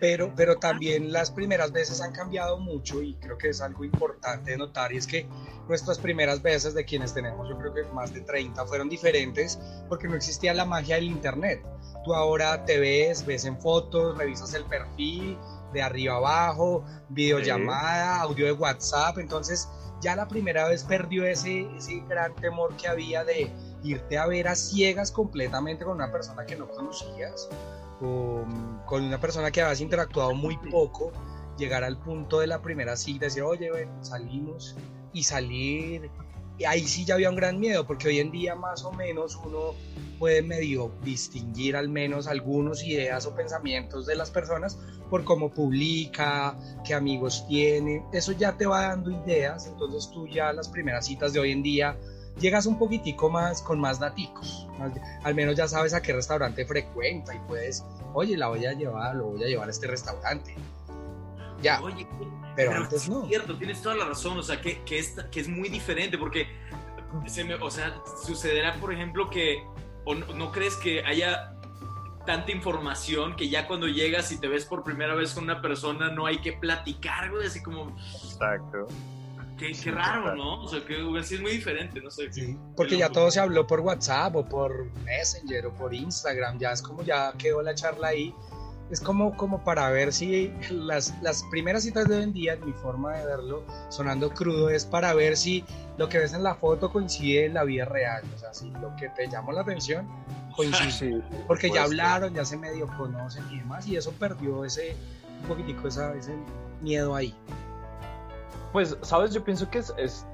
[0.00, 4.52] Pero, pero también las primeras veces han cambiado mucho y creo que es algo importante
[4.52, 5.26] de notar y es que
[5.68, 10.08] nuestras primeras veces de quienes tenemos, yo creo que más de 30, fueron diferentes porque
[10.08, 11.64] no existía la magia del internet.
[12.04, 15.38] Tú ahora te ves, ves en fotos, revisas el perfil
[15.72, 19.68] de arriba abajo, videollamada, audio de WhatsApp, entonces
[20.00, 23.50] ya la primera vez perdió ese, ese gran temor que había de
[23.82, 27.48] irte a ver a ciegas completamente con una persona que no conocías
[27.98, 31.12] con, una persona que habías interactuado muy poco,
[31.56, 34.76] llegar al punto de la primera cita, decir, oye, salimos
[35.12, 36.10] y salir.
[36.56, 39.36] Y ahí sí ya había un gran miedo, porque hoy en día más o menos
[39.44, 39.74] uno
[40.18, 44.78] puede medio distinguir al menos algunos ideas o pensamientos de las personas
[45.10, 48.04] por cómo publica, qué amigos tiene.
[48.12, 51.62] Eso ya te va dando ideas, entonces tú ya las primeras citas de hoy en
[51.62, 51.96] día
[52.38, 54.66] llegas un poquitico más con más daticos.
[54.78, 54.92] Más-
[55.22, 59.14] al menos ya sabes a qué restaurante frecuenta y puedes, oye, la voy a llevar,
[59.14, 60.54] lo voy a llevar a este restaurante.
[61.62, 62.06] Ya, Oye,
[62.56, 63.22] pero antes sí no.
[63.22, 66.18] Es cierto, tienes toda la razón, o sea, que, que, es, que es muy diferente
[66.18, 66.46] porque,
[67.26, 69.64] se me, o sea, sucederá, por ejemplo, que,
[70.04, 71.54] o no, ¿no crees que haya
[72.26, 76.10] tanta información que ya cuando llegas y te ves por primera vez con una persona
[76.10, 78.88] no hay que platicar, güey, así como, Exacto.
[79.58, 80.34] Qué, qué raro.
[80.34, 80.62] ¿no?
[80.64, 82.32] O sea, que sí es muy diferente, no sé.
[82.32, 86.72] Sí, porque ya todo se habló por WhatsApp o por Messenger o por Instagram, ya
[86.72, 88.34] es como ya quedó la charla ahí.
[88.90, 92.66] Es como, como para ver si las, las primeras citas de hoy en día, en
[92.66, 95.64] mi forma de verlo, sonando crudo, es para ver si
[95.96, 98.22] lo que ves en la foto coincide en la vida real.
[98.34, 100.06] O sea, si lo que te llamó la atención
[100.54, 100.90] coincide.
[100.92, 101.10] Sí,
[101.48, 104.94] Porque ya hablaron, ya se medio conocen y demás, y eso perdió ese,
[105.42, 106.34] un poquitico esa- ese
[106.82, 107.34] miedo ahí.
[108.74, 109.32] Pues, ¿sabes?
[109.32, 109.94] Yo pienso que es...
[109.96, 110.26] es-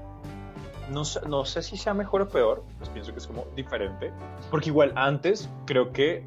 [0.89, 4.11] no, no sé si sea mejor o peor, pues pienso que es como diferente,
[4.49, 6.25] porque igual antes creo que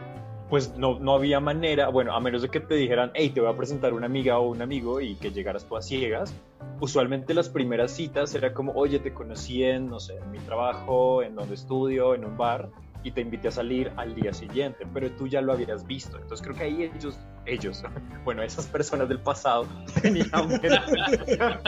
[0.48, 3.50] pues no, no había manera, bueno, a menos de que te dijeran, hey, te voy
[3.52, 6.32] a presentar una amiga o un amigo y que llegaras tú a ciegas,
[6.80, 11.22] usualmente las primeras citas era como, oye, te conocí en, no sé, en mi trabajo,
[11.22, 12.70] en donde estudio, en un bar,
[13.04, 16.16] y te invité a salir al día siguiente, pero tú ya lo habías visto.
[16.16, 17.84] Entonces creo que ahí ellos, ellos,
[18.24, 19.68] bueno, esas personas del pasado
[20.02, 21.60] tenían, ventaja.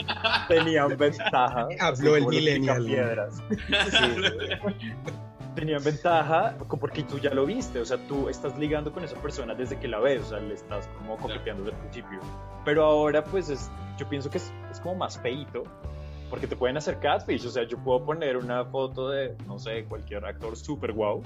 [0.49, 1.69] tenían ventaja.
[1.79, 2.85] Habló el millennial.
[2.85, 3.43] Piedras.
[5.55, 9.55] tenían ventaja porque tú ya lo viste, o sea, tú estás ligando con esa persona
[9.55, 12.21] desde que la ves, o sea, le estás como coqueteando desde el principio.
[12.65, 15.65] Pero ahora, pues, es, yo pienso que es, es como más feito,
[16.31, 19.85] porque te pueden hacer catfish, o sea, yo puedo poner una foto de, no sé,
[19.85, 21.23] cualquier actor super guau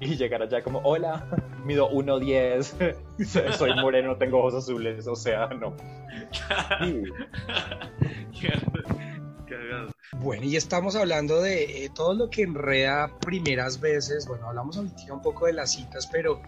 [0.00, 1.26] y llegar allá como, hola,
[1.64, 5.74] mido 1.10, soy moreno, tengo ojos azules, o sea, no.
[10.18, 15.12] Bueno, y estamos hablando de eh, todo lo que enreda primeras veces, bueno, hablamos ahorita
[15.14, 16.42] un poco de las citas, pero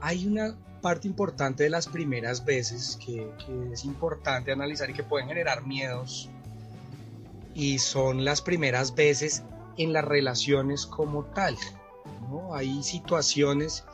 [0.00, 5.02] hay una parte importante de las primeras veces que, que es importante analizar y que
[5.02, 6.30] pueden generar miedos
[7.60, 9.42] y son las primeras veces
[9.76, 11.58] en las relaciones como tal.
[12.30, 12.54] ¿no?
[12.54, 13.84] Hay situaciones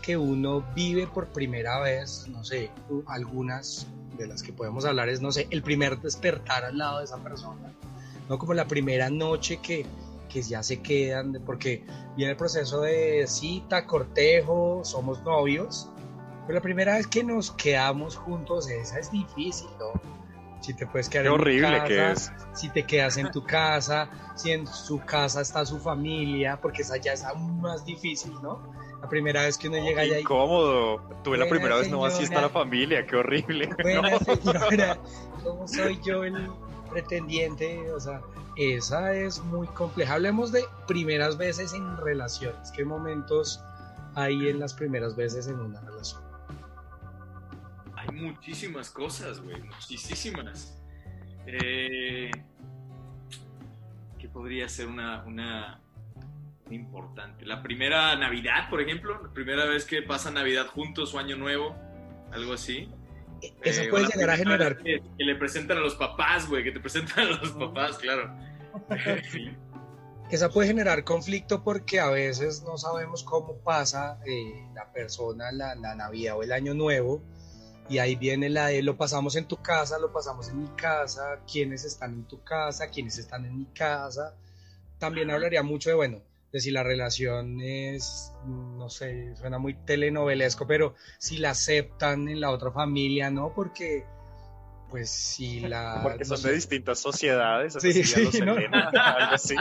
[0.00, 2.70] que uno vive por primera vez, no sé,
[3.06, 7.04] algunas de las que podemos hablar es, no sé, el primer despertar al lado de
[7.04, 7.74] esa persona,
[8.26, 8.38] ¿no?
[8.38, 9.84] Como la primera noche que,
[10.30, 11.84] que ya se quedan, porque
[12.16, 15.90] viene el proceso de cita, cortejo, somos novios,
[16.46, 20.19] pero la primera vez que nos quedamos juntos, esa es difícil, ¿no?
[20.60, 22.32] Si te puedes quedar Qué horrible que es.
[22.52, 26.96] si te quedas en tu casa, si en su casa está su familia, porque esa
[26.98, 28.60] ya es aún más difícil, ¿no?
[29.00, 30.20] La primera vez que uno llega allá.
[30.20, 31.00] Incómodo.
[31.24, 33.70] Tuve la primera vez, no, así está la familia, qué horrible.
[33.82, 34.98] Buena señora,
[35.42, 36.50] ¿cómo soy yo el
[36.90, 37.90] pretendiente?
[37.92, 38.20] O sea,
[38.56, 40.14] esa es muy compleja.
[40.14, 42.70] Hablemos de primeras veces en relaciones.
[42.72, 43.62] ¿Qué momentos
[44.14, 46.29] hay en las primeras veces en una relación?
[48.20, 50.80] Muchísimas cosas, güey, muchísimas.
[51.46, 52.30] Eh,
[54.18, 55.80] ¿Qué podría ser una, una
[56.70, 57.46] importante?
[57.46, 61.76] La primera Navidad, por ejemplo, la primera vez que pasa Navidad juntos o Año Nuevo,
[62.32, 62.88] algo así.
[63.62, 64.76] Eso puede llegar a generar.
[64.78, 68.34] Que, le presentan a los papás, güey, que te presentan a los papás, claro.
[70.30, 75.74] Esa puede generar conflicto porque a veces no sabemos cómo pasa eh, la persona la,
[75.74, 77.20] la Navidad o el Año Nuevo
[77.90, 81.40] y ahí viene la de lo pasamos en tu casa, lo pasamos en mi casa,
[81.50, 84.36] quiénes están en tu casa, quiénes están en mi casa.
[84.98, 86.22] También hablaría mucho de, bueno,
[86.52, 92.40] de si la relación es, no sé, suena muy telenovelesco, pero si la aceptan en
[92.40, 93.52] la otra familia, ¿no?
[93.52, 94.04] Porque,
[94.88, 95.98] pues, si la...
[96.04, 98.54] Porque son de distintas sociedades, sí, sí, ¿no?
[98.54, 99.56] algo así.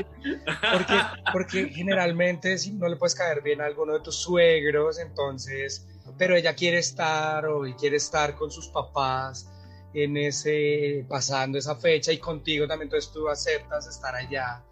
[0.71, 0.99] Porque,
[1.33, 6.35] porque generalmente si no le puedes caer bien a alguno de tus suegros, entonces pero
[6.35, 9.49] ella quiere estar o quiere estar con sus papás
[9.93, 14.63] en ese pasando esa fecha y contigo también entonces tú aceptas estar allá.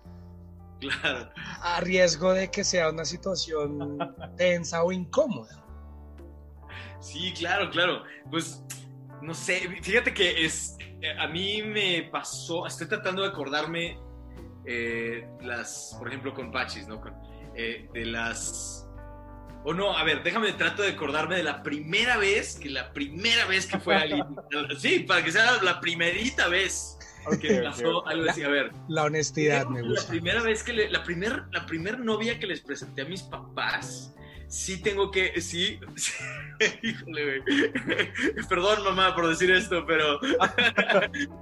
[0.80, 1.32] Claro.
[1.62, 3.98] A riesgo de que sea una situación
[4.38, 5.64] tensa o incómoda.
[7.00, 8.04] Sí claro claro.
[8.30, 8.64] Pues
[9.22, 10.78] no sé fíjate que es
[11.20, 14.00] a mí me pasó estoy tratando de acordarme
[14.66, 17.02] eh, las por ejemplo con Pachis no
[17.56, 18.87] eh, de las
[19.68, 23.46] o no, a ver, déjame, trato de acordarme de la primera vez, que la primera
[23.48, 24.24] vez que fue alguien.
[24.80, 26.98] sí, para que sea la primerita vez
[27.42, 28.44] que pasó algo así.
[28.44, 28.72] A ver.
[28.88, 30.04] La honestidad me gusta.
[30.04, 33.24] La primera vez que le, la primer, la primer novia que les presenté a mis
[33.24, 34.16] papás,
[34.48, 35.82] sí tengo que, sí,
[36.82, 37.72] híjole, güey.
[38.48, 40.18] Perdón, mamá, por decir esto, pero,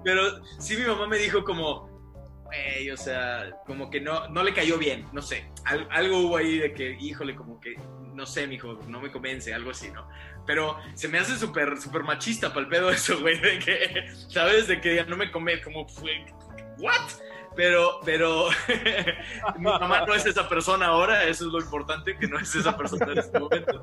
[0.03, 1.87] pero sí mi mamá me dijo como,
[2.45, 5.47] güey, o sea, como que no, no le cayó bien, no sé.
[5.63, 7.75] algo hubo ahí de que, híjole, como que
[8.15, 10.07] no sé, mijo, no me convence, algo así, ¿no?
[10.45, 14.67] Pero se me hace súper, súper machista para el pedo eso, güey, de que, ¿sabes?
[14.67, 16.25] De que ya no me convence, como fue,
[16.79, 17.11] ¿what?
[17.55, 18.49] Pero, pero,
[19.57, 22.75] mi mamá no es esa persona ahora, eso es lo importante, que no es esa
[22.75, 23.81] persona en este momento.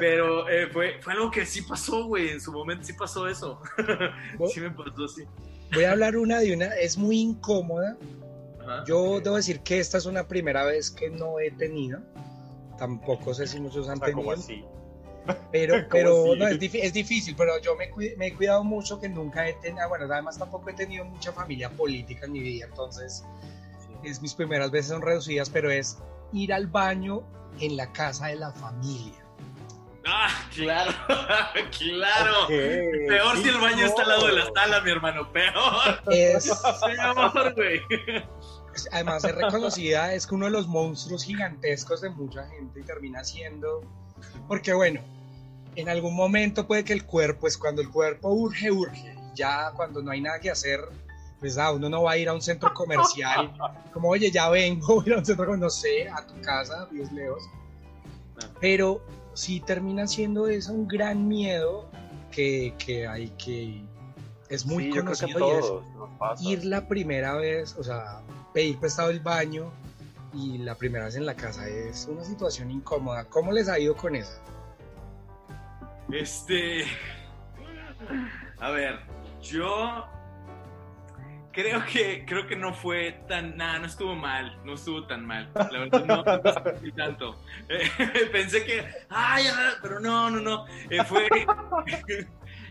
[0.00, 3.62] Pero eh, fue, fue algo que sí pasó, güey, en su momento sí pasó eso.
[4.52, 5.24] sí me pasó así.
[5.72, 7.96] Voy a hablar una de una, es muy incómoda.
[8.86, 12.00] Yo debo decir que esta es una primera vez que no he tenido
[12.78, 14.30] tampoco sé si muchos han tenido.
[14.30, 14.64] Así?
[15.52, 19.48] Pero, pero no, es, es, difícil, pero yo me, me, he cuidado mucho que nunca
[19.48, 23.24] he tenido, bueno, además tampoco he tenido mucha familia política en mi vida, entonces
[24.04, 25.98] es, mis primeras veces son reducidas, pero es
[26.32, 27.22] ir al baño
[27.60, 29.24] en la casa de la familia.
[30.06, 30.92] Ah, claro,
[31.78, 32.46] claro.
[32.48, 36.00] Peor si el baño está al lado de la sala, mi hermano, peor.
[36.10, 36.50] Es...
[37.00, 37.82] amor, güey
[38.92, 43.24] además es reconocida, es que uno de los monstruos gigantescos de mucha gente y termina
[43.24, 43.82] siendo,
[44.46, 45.00] porque bueno,
[45.76, 50.02] en algún momento puede que el cuerpo, es cuando el cuerpo urge, urge, ya cuando
[50.02, 50.80] no hay nada que hacer,
[51.40, 53.52] pues ah, uno no va a ir a un centro comercial,
[53.92, 56.88] como oye, ya vengo, voy a ir a un centro no sé, a tu casa,
[56.90, 57.44] Dios lejos,
[58.60, 59.02] Pero
[59.34, 61.88] sí termina siendo eso un gran miedo
[62.30, 63.84] que, que hay que...
[64.48, 65.82] Es muy Sí, conocido
[66.40, 68.22] y es ir la primera vez, o sea,
[68.54, 69.70] pedir prestado el baño
[70.32, 73.24] y la primera vez en la casa es una situación incómoda.
[73.26, 74.40] ¿Cómo les ha ido con eso?
[76.10, 76.84] Este.
[78.60, 79.00] A ver,
[79.42, 80.06] yo
[81.52, 85.50] creo que creo que no fue tan nada, no estuvo mal, no estuvo tan mal.
[85.54, 86.24] La verdad no,
[86.94, 87.42] tanto.
[87.68, 90.66] Eh, pensé que, ay, ah, pero no, no, no.
[90.88, 91.28] Eh, fue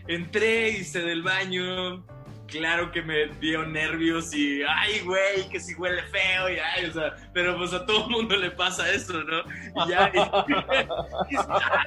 [0.08, 2.04] entré, hice del baño.
[2.46, 6.92] Claro que me dio nervios y, ay, güey, que si huele feo, y ay, o
[6.94, 9.40] sea, pero pues a todo mundo le pasa eso, ¿no?
[9.84, 10.10] Y ya,
[11.28, 11.36] y-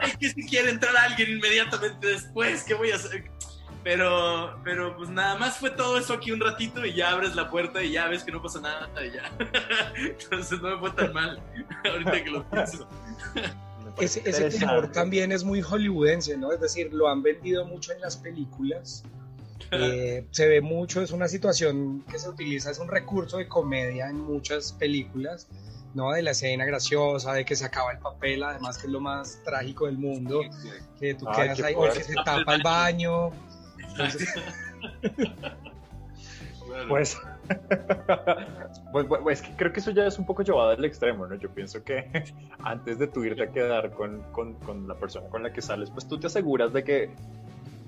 [0.01, 3.23] ay, que si quiere entrar alguien inmediatamente después, ¿qué voy a hacer?
[3.83, 7.49] Pero, pero pues nada más fue todo eso aquí un ratito y ya abres la
[7.49, 9.31] puerta y ya ves que no pasa nada y ya.
[9.95, 11.41] Entonces no me fue tan mal
[11.85, 12.87] ahorita que lo pienso.
[13.99, 16.51] Ese, ese temor también es muy hollywoodense, ¿no?
[16.51, 19.03] Es decir, lo han vendido mucho en las películas.
[19.73, 24.09] Eh, se ve mucho, es una situación que se utiliza, es un recurso de comedia
[24.09, 25.47] en muchas películas,
[25.93, 26.11] ¿no?
[26.11, 29.39] De la escena graciosa, de que se acaba el papel, además que es lo más
[29.45, 30.41] trágico del mundo,
[30.99, 33.29] que tú Ay, quedas ahí, o que se tapa el baño.
[33.77, 34.27] Entonces.
[36.89, 37.17] Pues,
[38.91, 41.35] pues, pues, es que creo que eso ya es un poco llevado al extremo, ¿no?
[41.35, 42.09] Yo pienso que
[42.63, 45.89] antes de tú irte a quedar con, con, con la persona con la que sales,
[45.91, 47.13] pues tú te aseguras de que,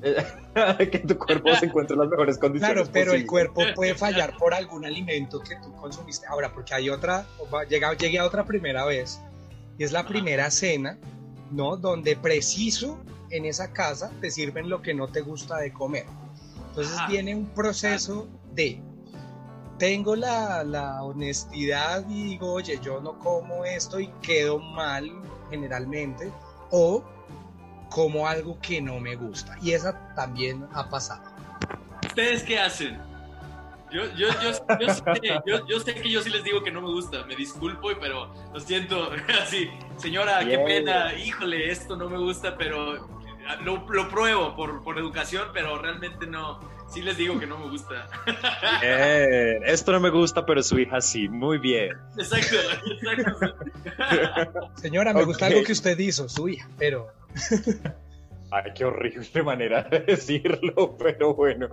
[0.02, 0.16] eh,
[0.92, 2.76] que tu cuerpo se encuentre en las mejores condiciones.
[2.76, 3.30] Claro, pero el posibles.
[3.54, 6.26] cuerpo puede fallar por algún alimento que tú consumiste.
[6.28, 7.26] Ahora, porque hay otra,
[7.70, 9.22] llega- llegué a otra primera vez,
[9.78, 10.98] y es la primera cena,
[11.52, 11.78] ¿no?
[11.78, 13.00] Donde preciso
[13.30, 16.06] en esa casa te sirven lo que no te gusta de comer.
[16.70, 18.80] Entonces viene un proceso de,
[19.78, 25.12] tengo la, la honestidad y digo, oye, yo no como esto y quedo mal
[25.50, 26.32] generalmente,
[26.72, 27.04] o
[27.90, 29.56] como algo que no me gusta.
[29.62, 31.24] Y esa también ha pasado.
[32.06, 33.00] ¿Ustedes qué hacen?
[33.92, 35.04] Yo, yo, yo, yo, sé,
[35.46, 38.34] yo, yo sé que yo sí les digo que no me gusta, me disculpo, pero
[38.52, 39.12] lo siento,
[39.42, 43.08] así, señora, qué pena, híjole, esto no me gusta, pero
[43.62, 46.60] lo, lo pruebo por, por educación, pero realmente no,
[46.94, 48.08] sí les digo que no me gusta.
[48.82, 51.28] Bien, esto no me gusta, pero su hija sí.
[51.30, 51.92] Muy bien.
[52.18, 52.56] Exacto,
[52.92, 54.70] exacto.
[54.76, 57.08] Señora, me gusta algo que usted hizo, su hija, pero
[58.56, 61.70] Ay, qué horrible manera de decirlo, pero bueno.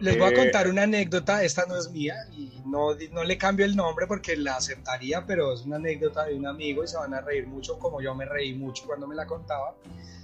[0.00, 3.36] les voy a Eh, contar una anécdota, esta no es mía y no, no le
[3.36, 6.96] cambio el nombre porque la aceptaría, pero es una anécdota de un amigo y se
[6.96, 9.74] van a reír mucho como yo me reí mucho cuando me la contaba.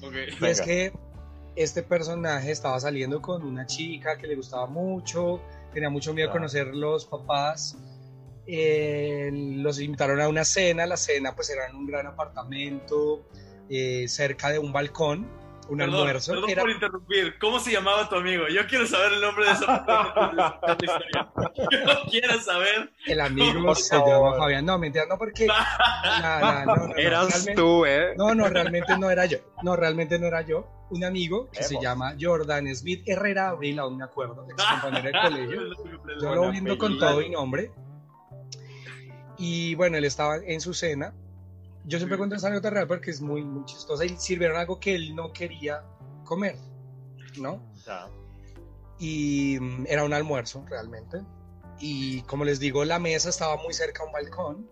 [0.02, 0.14] Ok.
[0.40, 0.92] Y es que
[1.56, 5.40] este personaje estaba saliendo con una chica que le gustaba mucho,
[5.72, 6.32] tenía mucho miedo Ah.
[6.32, 7.76] conocer los papás.
[8.50, 13.26] eh, los invitaron a una cena, la cena pues era en un gran apartamento
[13.68, 15.28] eh, cerca de un balcón,
[15.68, 16.32] un Perdón, almuerzo.
[16.32, 17.38] perdón Era- por interrumpir.
[17.38, 18.44] ¿Cómo se llamaba tu amigo?
[18.48, 20.60] Yo quiero saber el nombre de esa persona.
[21.70, 22.90] Yo quiero saber.
[23.06, 24.38] El amigo se llama favor.
[24.38, 24.64] Fabián.
[24.64, 25.46] No, mentira, no, porque.
[26.20, 28.14] No, no, no, no, no, Eras realmente- tú, ¿eh?
[28.16, 29.38] No, no, realmente no era yo.
[29.62, 30.66] No, realmente no era yo.
[30.90, 31.84] Un amigo que se Vemos.
[31.84, 35.60] llama Jordan Smith Herrera Abril, aún me acuerdo, ex compañero de colegio.
[36.22, 37.70] Yo lo viendo con todo y nombre.
[39.36, 41.14] Y bueno, él estaba en su cena.
[41.88, 44.04] Yo siempre cuento esa anécdota real porque es muy, muy chistosa.
[44.04, 45.82] Y sirvieron algo que él no quería
[46.24, 46.56] comer,
[47.40, 47.62] ¿no?
[47.86, 48.08] Ya.
[48.98, 51.18] y mm, era un almuerzo realmente.
[51.80, 54.70] Y como les digo, la mesa estaba muy cerca a un balcón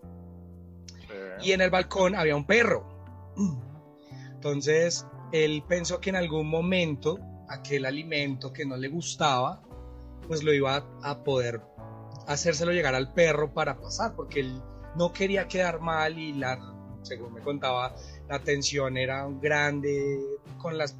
[1.07, 1.47] Sí.
[1.47, 2.85] y en el balcón había un perro.
[4.33, 7.17] Entonces, él pensó que en algún momento
[7.49, 9.61] aquel alimento que no le gustaba,
[10.27, 11.61] pues lo iba a, a poder
[12.27, 14.61] hacérselo llegar al perro para pasar, porque él
[14.95, 16.59] no quería quedar mal y la,
[17.07, 17.95] según me contaba,
[18.29, 20.19] la tensión era grande
[20.57, 20.95] con las,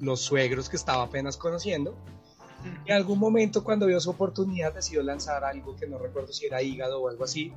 [0.00, 1.96] los suegros que estaba apenas conociendo.
[2.84, 6.62] En algún momento cuando vio su oportunidad decidió lanzar algo que no recuerdo si era
[6.62, 7.52] hígado o algo así.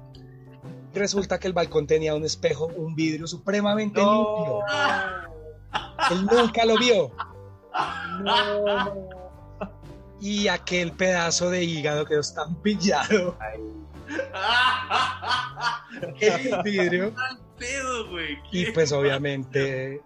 [0.94, 4.60] Resulta que el balcón tenía un espejo, un vidrio supremamente limpio.
[6.12, 7.12] Él nunca lo vio.
[10.22, 13.36] Y aquel pedazo de hígado quedó estampillado
[16.20, 17.14] en el vidrio.
[17.64, 18.38] Pedo, güey?
[18.52, 20.02] Y pues obviamente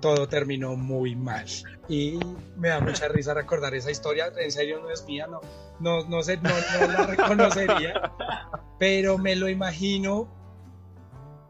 [0.00, 1.46] todo terminó muy mal.
[1.88, 2.18] Y
[2.56, 4.32] me da mucha risa recordar esa historia.
[4.38, 5.40] En serio no es mía, no,
[5.80, 8.12] no, no, sé, no, no la reconocería.
[8.78, 10.28] Pero me lo imagino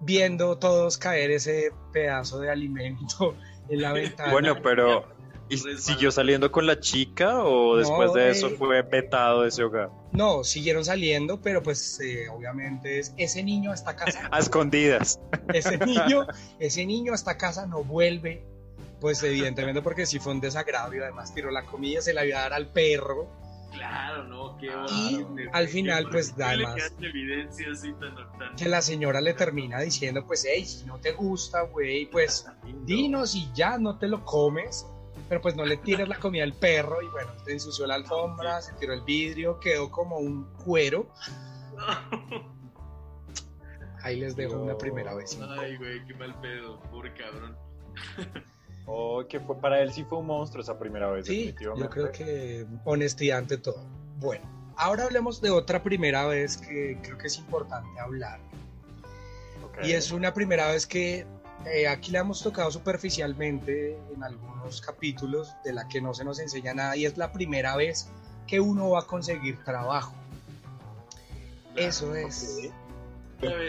[0.01, 3.37] viendo todos caer ese pedazo de alimento
[3.69, 4.33] en la ventana.
[4.33, 5.05] Bueno, pero
[5.49, 5.79] ¿y Resbala.
[5.79, 8.55] siguió saliendo con la chica o después No, de eso eh.
[8.59, 9.91] fue petado ese hogar?
[10.13, 15.21] No, siguieron saliendo, pero pues eh, obviamente es, ese niño a esta casa, A escondidas.
[15.55, 16.27] ese niño,
[16.59, 18.45] ese niño a esta casa no vuelve,
[19.01, 22.43] pues evidentemente porque sí fue un desagravio, además tiró la comida, se la iba a
[22.43, 23.39] dar al perro,
[23.73, 26.75] Claro, no, qué Y al final, qué pues, además-
[27.71, 31.61] así tan, tan- que la señora le termina diciendo, pues, hey, si no te gusta,
[31.63, 32.47] güey, pues
[32.85, 34.87] dinos y ya no te lo comes,
[35.31, 38.61] pero pues no le tires la comida al perro y bueno, se ensució la alfombra,
[38.61, 41.07] se tiró el vidrio, quedó como un cuero.
[44.03, 45.39] Ahí les dejo una primera vez.
[45.57, 47.57] Ay, güey, qué mal pedo, pobre cabrón.
[48.93, 51.85] Oh, que fue, para él sí fue un monstruo esa primera vez, Sí, definitivamente.
[51.85, 53.85] yo creo que honestidad ante todo.
[54.17, 54.43] Bueno,
[54.75, 58.41] ahora hablemos de otra primera vez que creo que es importante hablar.
[59.65, 59.85] Ok.
[59.85, 61.25] Y es una primera vez que
[61.67, 66.39] eh, aquí la hemos tocado superficialmente en algunos capítulos de la que no se nos
[66.39, 68.09] enseña nada y es la primera vez
[68.47, 70.15] que uno va a conseguir trabajo.
[71.77, 72.71] Eso es.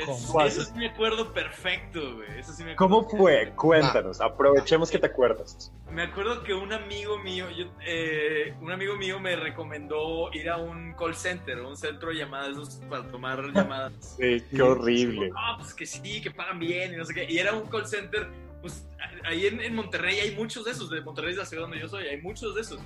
[0.06, 0.42] ¿Cómo?
[0.46, 2.40] Eso sí me acuerdo perfecto, güey.
[2.40, 3.52] Eso sí me acuerdo ¿Cómo fue?
[3.56, 5.72] Cuéntanos, aprovechemos que te acuerdas.
[5.92, 10.58] Me acuerdo que un amigo mío, yo, eh, un amigo mío me recomendó ir a
[10.58, 14.16] un call center, un centro de llamadas para tomar llamadas.
[14.20, 15.30] Sí, qué horrible.
[15.30, 17.26] No, pues que sí, que pagan bien y no sé qué.
[17.30, 18.30] Y era un call center,
[18.62, 18.86] pues
[19.26, 21.88] ahí en, en Monterrey hay muchos de esos, de Monterrey es la ciudad donde yo
[21.88, 22.80] soy, hay muchos de esos.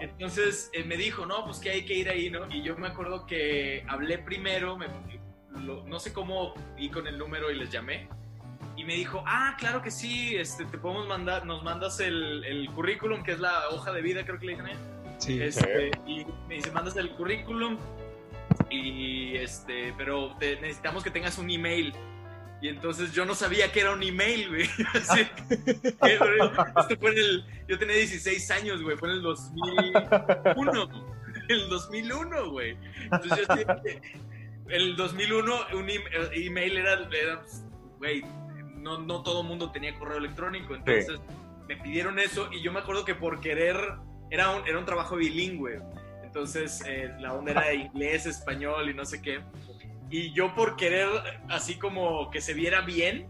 [0.00, 2.48] Entonces eh, me dijo, no, pues que hay que ir ahí, ¿no?
[2.50, 4.86] Y yo me acuerdo que hablé primero, me-
[5.60, 8.08] lo- no sé cómo, y con el número y les llamé.
[8.76, 12.70] Y me dijo, ah, claro que sí, este, te podemos mandar, nos mandas el, el
[12.70, 14.76] currículum, que es la hoja de vida, creo que le dicen ahí.
[15.18, 17.76] Sí, Este, y me dice, mandas el currículum,
[18.70, 21.92] y este, pero te- necesitamos que tengas un email.
[22.60, 24.68] Y entonces yo no sabía que era un email, güey.
[24.94, 31.12] Así, esto fue en el, yo tenía 16 años, güey, fue en el 2001.
[31.48, 32.76] El 2001, güey.
[33.10, 33.64] Entonces yo
[34.72, 36.02] el 2001 un el
[36.32, 37.62] email era, era, pues,
[37.98, 38.22] güey,
[38.76, 41.20] no, no todo mundo tenía correo electrónico, entonces
[41.68, 43.76] me pidieron eso y yo me acuerdo que por querer,
[44.30, 45.82] era un, era un trabajo bilingüe,
[46.24, 49.40] entonces eh, la onda era de inglés, español y no sé qué,
[50.08, 51.08] y yo por querer
[51.50, 53.28] así como que se viera bien,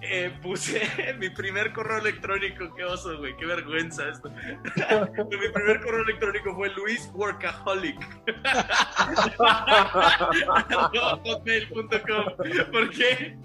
[0.00, 4.30] eh, puse mi primer correo electrónico, qué oso, güey, qué vergüenza esto.
[4.30, 7.96] mi primer correo electrónico fue Luis Workaholic.
[11.24, 12.24] hotmail.com
[12.72, 13.36] porque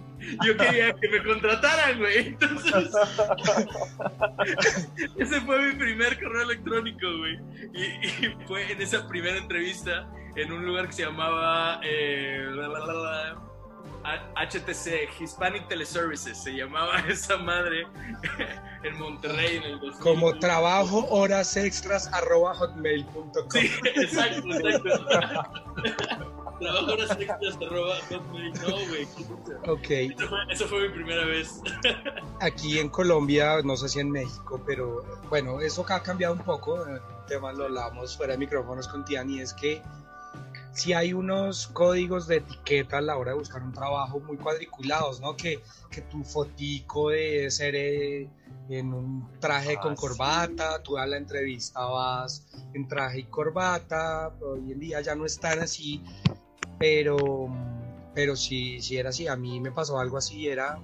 [0.45, 2.27] yo quería que me contrataran, güey.
[2.27, 2.91] Entonces,
[5.17, 7.39] ese fue mi primer correo electrónico, güey.
[7.73, 12.67] Y, y fue en esa primera entrevista en un lugar que se llamaba eh, la,
[12.67, 13.48] la, la,
[14.35, 17.85] HTC, Hispanic Teleservices, se llamaba esa madre
[18.83, 19.99] en Monterrey en el 2000.
[20.01, 23.49] Como trabajo, horas extras, arroba hotmail.com.
[23.51, 24.89] Sí, exacto, exacto.
[26.59, 28.53] Trabajo horas extras, arroba hotmail.
[28.53, 29.07] No, güey.
[29.67, 29.89] Ok,
[30.49, 31.61] Esa fue, fue mi primera vez.
[32.41, 36.85] aquí en Colombia, no sé si en México, pero bueno, eso ha cambiado un poco.
[36.85, 39.81] El tema lo hablábamos fuera de micrófonos con Tian y es que
[40.71, 45.19] si hay unos códigos de etiqueta a la hora de buscar un trabajo muy cuadriculados,
[45.19, 45.35] ¿no?
[45.35, 48.29] Que, que tu fotico de ser eh,
[48.69, 50.01] en un traje Ah, con sí.
[50.01, 55.25] corbata, tú a la entrevista vas en traje y corbata, hoy en día ya no
[55.25, 56.03] están así,
[56.77, 57.47] pero,
[58.13, 60.79] pero sí, sí era así, a mí me pasó algo así, era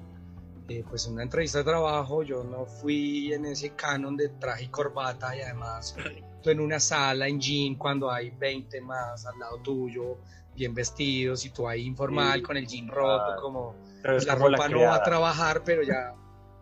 [0.67, 4.67] eh, pues una entrevista de trabajo, yo no fui en ese canon de traje y
[4.69, 5.95] corbata y además
[6.45, 10.17] tú en una sala en jean cuando hay 20 más al lado tuyo,
[10.53, 12.43] bien vestidos y tú ahí informal Sí.
[12.43, 16.13] con el jean roto, como la ropa no va a trabajar, pero ya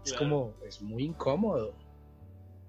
[0.05, 0.25] es Claro.
[0.25, 1.73] como, es muy incómodo.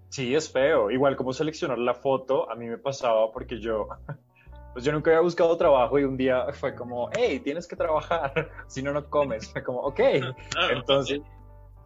[0.09, 0.91] Sí, es feo.
[0.91, 3.87] Igual como seleccionar la foto, a mí me pasaba porque yo,
[4.73, 8.51] pues yo nunca había buscado trabajo y un día fue como, hey, tienes que trabajar,
[8.67, 9.49] si no, no comes.
[9.53, 10.01] Fue como, ok.
[10.73, 11.21] Entonces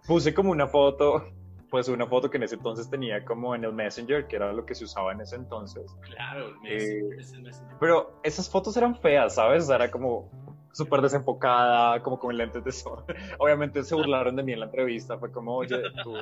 [0.06, 1.22] puse como una foto,
[1.70, 4.64] pues una foto que en ese entonces tenía como en el Messenger, que era lo
[4.64, 5.94] que se usaba en ese entonces.
[6.00, 7.62] Claro, el Eh, mes, el mes.
[7.80, 9.64] Pero esas fotos eran feas, ¿sabes?
[9.64, 10.30] O sea, era como
[10.72, 13.04] súper desenfocada, como con lentes de sol.
[13.38, 16.14] Obviamente se burlaron de mí en la entrevista, fue como, oye, tú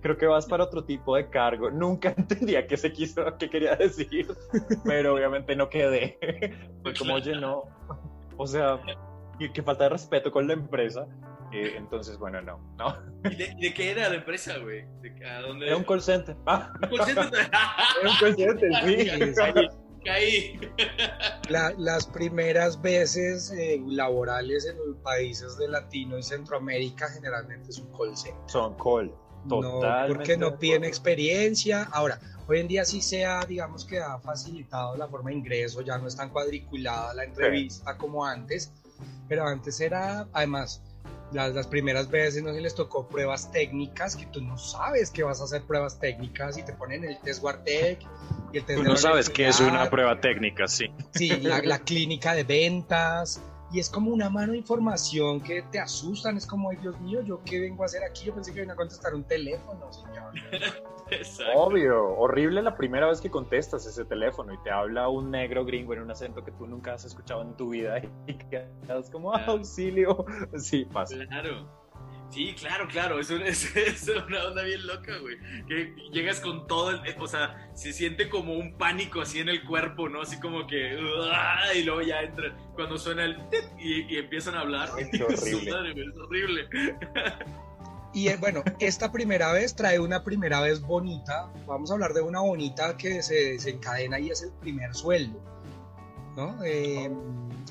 [0.00, 1.70] creo que vas para otro tipo de cargo.
[1.70, 4.26] Nunca entendía qué se quiso, qué quería decir,
[4.84, 6.18] pero obviamente no quedé.
[6.82, 7.64] Fue como, oye, no.
[8.36, 8.80] O sea,
[9.54, 11.06] que falta de respeto con la empresa.
[11.52, 12.96] Eh, entonces, bueno, no, no.
[13.30, 14.84] ¿Y de, y de qué era la empresa, güey?
[15.00, 15.66] ¿De- ¿A dónde?
[15.66, 16.36] Era un call center.
[16.46, 17.50] Ah, ¿Un call center?
[18.00, 19.34] era un call center, sí.
[19.34, 19.68] Caí,
[20.04, 20.60] caí.
[21.48, 27.78] La- las primeras veces eh, laborales en los países de Latino y Centroamérica generalmente es
[27.78, 28.40] un call center.
[28.46, 29.14] Son call.
[29.44, 31.88] No, Totalmente porque de no piden experiencia.
[31.92, 35.80] Ahora, hoy en día sí se ha, digamos que ha facilitado la forma de ingreso,
[35.82, 38.72] ya no es tan cuadriculada la entrevista como antes,
[39.28, 40.80] pero antes era, además,
[41.32, 45.22] las, las primeras veces no se les tocó pruebas técnicas, que tú no sabes que
[45.22, 48.00] vas a hacer pruebas técnicas y te ponen el test Wartec
[48.52, 50.86] y el test Tú no sabes qué es una prueba técnica, sí.
[51.14, 53.40] Sí, la, la clínica de ventas.
[53.72, 56.36] Y es como una mano de información que te asustan.
[56.36, 58.26] Es como, ay Dios mío, ¿yo qué vengo a hacer aquí?
[58.26, 60.34] Yo pensé que venía a contestar un teléfono, señor.
[61.22, 61.52] Exacto.
[61.58, 65.94] Obvio, horrible la primera vez que contestas ese teléfono y te habla un negro gringo
[65.94, 69.38] en un acento que tú nunca has escuchado en tu vida y quedas como "Ah,
[69.38, 69.52] Claro.
[69.52, 70.24] auxilio.
[70.56, 71.16] Sí, pasa.
[71.26, 71.82] Claro.
[72.30, 73.18] Sí, claro, claro.
[73.20, 75.36] Es, un- es, es una onda bien loca, güey.
[75.68, 77.00] Que llegas con todo el.
[77.20, 80.22] O sea, se siente como un pánico así en el cuerpo, ¿no?
[80.22, 80.98] Así como que.
[81.74, 82.56] Y luego ya entra.
[82.74, 83.36] Cuando suena el.
[83.78, 84.88] Y, y empiezan a hablar.
[85.12, 85.70] Qué horrible.
[85.72, 86.68] Madre, es horrible.
[88.14, 91.50] Y eh, bueno, esta primera vez trae una primera vez bonita.
[91.66, 95.40] Vamos a hablar de una bonita que se desencadena y es el primer sueldo.
[96.36, 96.62] ¿No?
[96.64, 97.10] Eh,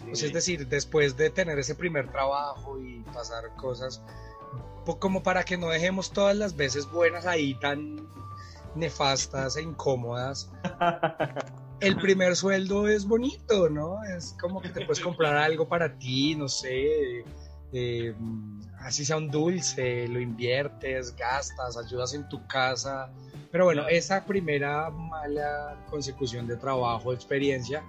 [0.06, 4.02] pues es decir, después de tener ese primer trabajo y pasar cosas,
[4.86, 8.08] po- como para que no dejemos todas las veces buenas ahí tan
[8.76, 10.52] nefastas e incómodas.
[11.80, 14.04] El primer sueldo es bonito, ¿no?
[14.04, 17.26] Es como que te puedes comprar algo para ti, no sé,
[17.74, 18.14] eh,
[18.84, 23.10] así sea un dulce, lo inviertes, gastas, ayudas en tu casa.
[23.52, 27.84] Pero bueno, esa primera mala consecución de trabajo, experiencia,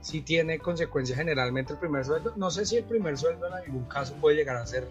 [0.00, 2.32] sí tiene consecuencias generalmente el primer sueldo.
[2.36, 4.88] No sé si el primer sueldo en algún caso puede llegar a ser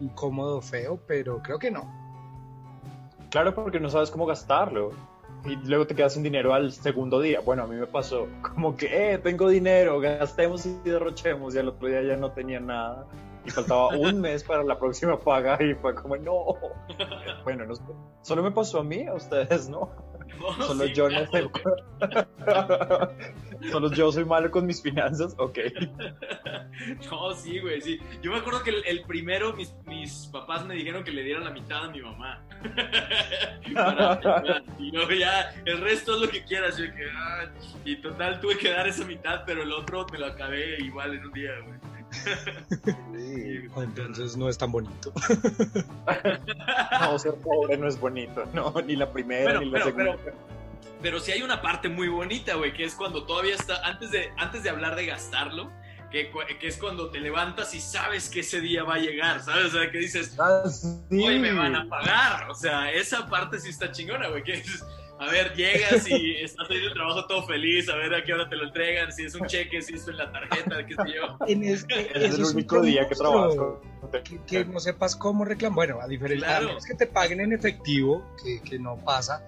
[0.00, 1.90] incómodo feo, pero creo que no.
[3.30, 4.90] Claro, porque no sabes cómo gastarlo.
[5.44, 7.40] Y luego te quedas sin dinero al segundo día.
[7.40, 11.54] Bueno, a mí me pasó como que, eh, tengo dinero, gastemos y derrochemos.
[11.54, 13.06] Y al otro día ya no tenía nada.
[13.44, 16.56] Y faltaba un mes para la próxima paga y fue como, no.
[17.44, 17.74] Bueno, no
[18.22, 19.90] solo me pasó a mí, a ustedes, ¿no?
[20.40, 21.50] No, Solo sí, yo no sé.
[23.70, 25.58] Solo yo soy malo con mis finanzas, ok.
[27.10, 28.00] No, sí, güey, sí.
[28.22, 31.44] Yo me acuerdo que el, el primero, mis, mis papás me dijeron que le dieran
[31.44, 32.42] la mitad a mi mamá.
[33.74, 36.76] Para y luego ya, el resto es lo que quieras.
[36.76, 37.52] Yo que, ah,
[37.84, 41.26] y total, tuve que dar esa mitad, pero el otro me lo acabé igual en
[41.26, 41.91] un día, güey.
[43.14, 43.68] Sí.
[43.76, 45.12] Entonces no es tan bonito.
[47.00, 50.16] No, ser pobre no es bonito, no, ni la primera Bueno, ni la pero, segunda.
[50.24, 50.36] pero,
[51.00, 54.30] pero sí hay una parte muy bonita, güey, que es cuando todavía está, antes de,
[54.38, 55.70] antes de hablar de gastarlo,
[56.10, 59.66] que, es cuando te levantas y sabes que ese día va a llegar, ¿sabes?
[59.66, 61.00] O sea, que dices, Ah, sí.
[61.10, 62.50] hoy me van a pagar.
[62.50, 64.42] O sea, esa parte sí está chingona, güey.
[64.42, 64.84] Que dices,
[65.22, 68.48] a ver, llegas y estás ahí del trabajo todo feliz, a ver a qué hora
[68.48, 71.36] te lo entregan, si es un cheque, si es en la tarjeta, qué sé yo.
[71.46, 73.80] En es- Es el único día que trabajo.
[74.24, 75.74] que, que no sepas cómo reclamar.
[75.76, 76.66] Bueno, a diferencia Claro.
[76.68, 79.42] menos que te paguen en efectivo, que, que no pasa,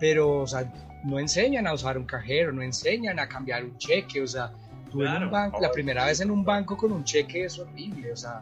[0.00, 0.72] pero o sea,
[1.04, 4.50] no enseñan a usar un cajero, no enseñan a cambiar un cheque, o sea,
[4.90, 5.26] tú en Claro.
[5.26, 8.40] un banco, la primera vez en un banco con un cheque es horrible, o sea,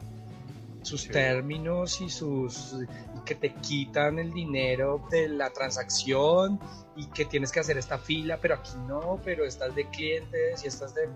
[0.87, 1.09] sus Sí.
[1.11, 2.74] términos y sus
[3.16, 6.59] y que te quitan el dinero de la transacción
[6.97, 10.68] y que tienes que hacer esta fila, pero aquí no, pero estás de clientes y
[10.68, 11.09] estás de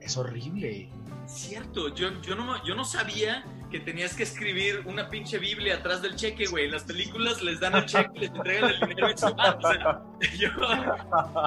[0.00, 0.88] es horrible.
[1.26, 6.00] Cierto, yo, yo, no, yo no sabía que tenías que escribir una pinche Biblia atrás
[6.00, 6.66] del cheque, güey.
[6.66, 9.58] En las películas les dan el cheque, les entregan el dinero y se van.
[9.58, 10.02] O sea,
[10.38, 10.48] yo,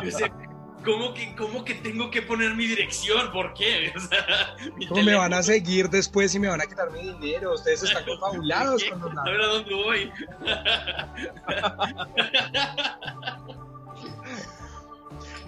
[0.01, 0.31] yo decía,
[0.83, 3.31] ¿cómo que, ¿cómo que tengo que poner mi dirección?
[3.31, 3.93] ¿Por qué?
[3.95, 4.55] O sea,
[4.89, 7.53] ¿Cómo me van a seguir después y me van a quitar mi dinero?
[7.53, 10.11] Ustedes están confabulados con los A ver a dónde voy.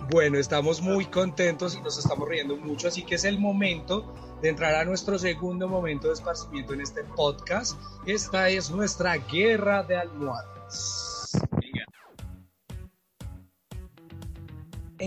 [0.09, 4.49] Bueno, estamos muy contentos y nos estamos riendo mucho, así que es el momento de
[4.49, 7.79] entrar a nuestro segundo momento de esparcimiento en este podcast.
[8.05, 11.02] Esta es nuestra guerra de almohadas.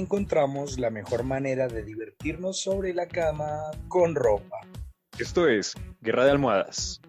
[0.01, 4.61] Encontramos la mejor manera de divertirnos sobre la cama con ropa.
[5.19, 5.73] Esto es
[6.03, 7.01] Guerra de Almohadas.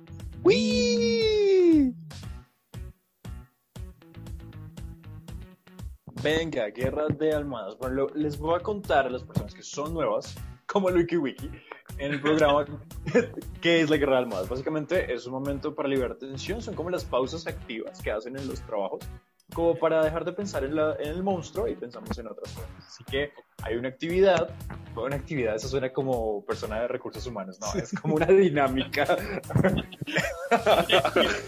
[6.23, 7.77] Venga, guerra de almohadas.
[7.77, 10.35] Bueno, lo- les voy a contar a las personas que son nuevas,
[10.65, 11.49] como el WikiWiki,
[11.99, 12.65] en el programa
[13.61, 14.49] qué es la guerra de almohadas.
[14.49, 18.47] Básicamente es un momento para liberar tensión, son como las pausas activas que hacen en
[18.47, 19.01] los trabajos,
[19.53, 22.69] como para dejar de pensar en, la- en el monstruo y pensamos en otras cosas.
[22.85, 23.31] Así que
[23.63, 24.49] hay una actividad,
[24.95, 29.05] una actividad, eso suena como persona de recursos humanos, no, es como una dinámica.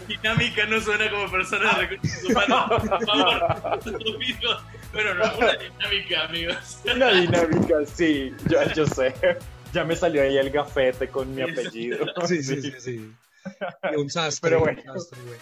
[0.08, 2.68] Dinámica no suena como persona de recursos humanos.
[2.88, 3.80] Por favor.
[4.92, 6.78] Bueno, no, una dinámica, amigos.
[6.94, 9.14] Una dinámica, sí, yo, yo sé.
[9.72, 11.98] Ya me salió ahí el gafete con mi apellido.
[12.26, 13.12] Sí, sí, sí, sí.
[13.92, 14.82] Y un sastre, Pero bueno.
[14.92, 15.38] un sastre, güey.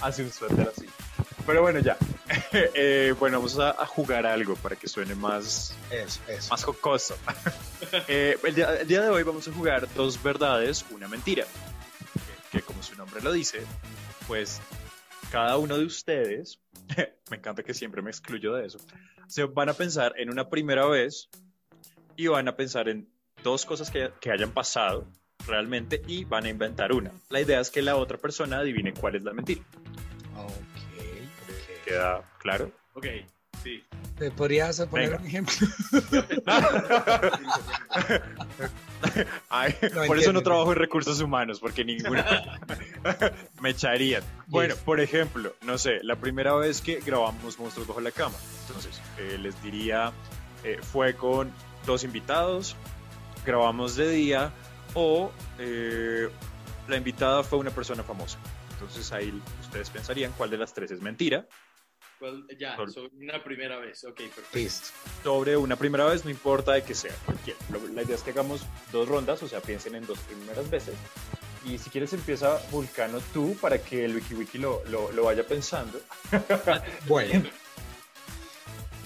[0.00, 0.86] Hace un suéter así.
[1.46, 1.96] Pero bueno, ya.
[2.52, 6.50] Eh, bueno, vamos a, a jugar algo para que suene más, Eso, eso.
[6.50, 7.16] más jocoso.
[8.08, 11.44] Eh, el, día, el día de hoy vamos a jugar dos verdades, una mentira.
[12.50, 13.60] Que, que como su nombre lo dice,
[14.26, 14.60] pues
[15.30, 16.60] cada uno de ustedes,
[17.30, 18.78] me encanta que siempre me excluyo de eso,
[19.28, 21.28] se van a pensar en una primera vez
[22.16, 23.08] y van a pensar en
[23.44, 25.06] dos cosas que, que hayan pasado
[25.46, 27.12] realmente y van a inventar una.
[27.28, 29.62] La idea es que la otra persona adivine cuál es la mentira.
[30.36, 30.75] Ok.
[31.86, 32.70] ¿Queda claro?
[32.94, 33.06] Ok,
[33.62, 33.82] sí.
[34.18, 35.20] ¿Me podrías poner Venga.
[35.22, 35.66] un ejemplo?
[39.48, 39.74] Ay,
[40.06, 42.24] por eso no trabajo en recursos humanos, porque ninguno
[43.60, 44.22] me echarían.
[44.46, 44.82] Bueno, Yes.
[44.82, 49.38] por ejemplo, no sé, la primera vez que grabamos Monstruos Bajo la Cama, entonces eh,
[49.38, 50.12] les diría,
[50.64, 51.52] eh, fue con
[51.84, 52.76] dos invitados,
[53.44, 54.52] grabamos de día
[54.94, 56.28] o eh,
[56.88, 58.38] la invitada fue una persona famosa.
[58.72, 61.46] Entonces ahí ustedes pensarían cuál de las tres es mentira.
[62.18, 64.04] ¿Cuál- Ya, Sol- sobre una primera vez.
[64.04, 64.58] Ok, perfecto.
[64.58, 64.88] Listo.
[65.22, 67.14] sobre una primera vez, no importa de que sea
[67.94, 68.62] La idea es que hagamos
[68.92, 70.94] dos rondas, o sea, piensen en dos primeras veces.
[71.64, 76.00] Y si quieres empieza Vulcano tú para que el WikiWiki lo, lo, lo vaya pensando.
[77.06, 77.48] Bueno,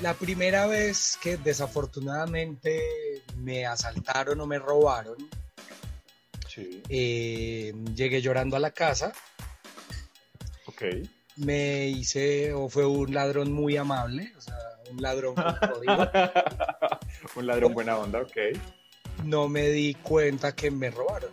[0.02, 2.82] la primera vez que desafortunadamente
[3.38, 5.16] me asaltaron o me robaron,
[6.48, 6.82] Sí.
[6.88, 9.12] eh, llegué llorando a la casa,
[10.66, 10.82] Ok.
[11.44, 14.54] Me hice, o fue un ladrón muy amable, o sea,
[14.90, 15.34] un ladrón.
[17.36, 18.36] Un ladrón buena onda, ok.
[19.24, 21.30] No me di cuenta que me robaron.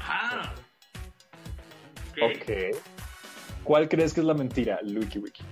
[0.00, 0.52] Ah.
[2.10, 2.18] Ok.
[2.36, 2.76] Ok.
[3.64, 5.42] ¿Cuál crees que es la mentira, el WikiWiki?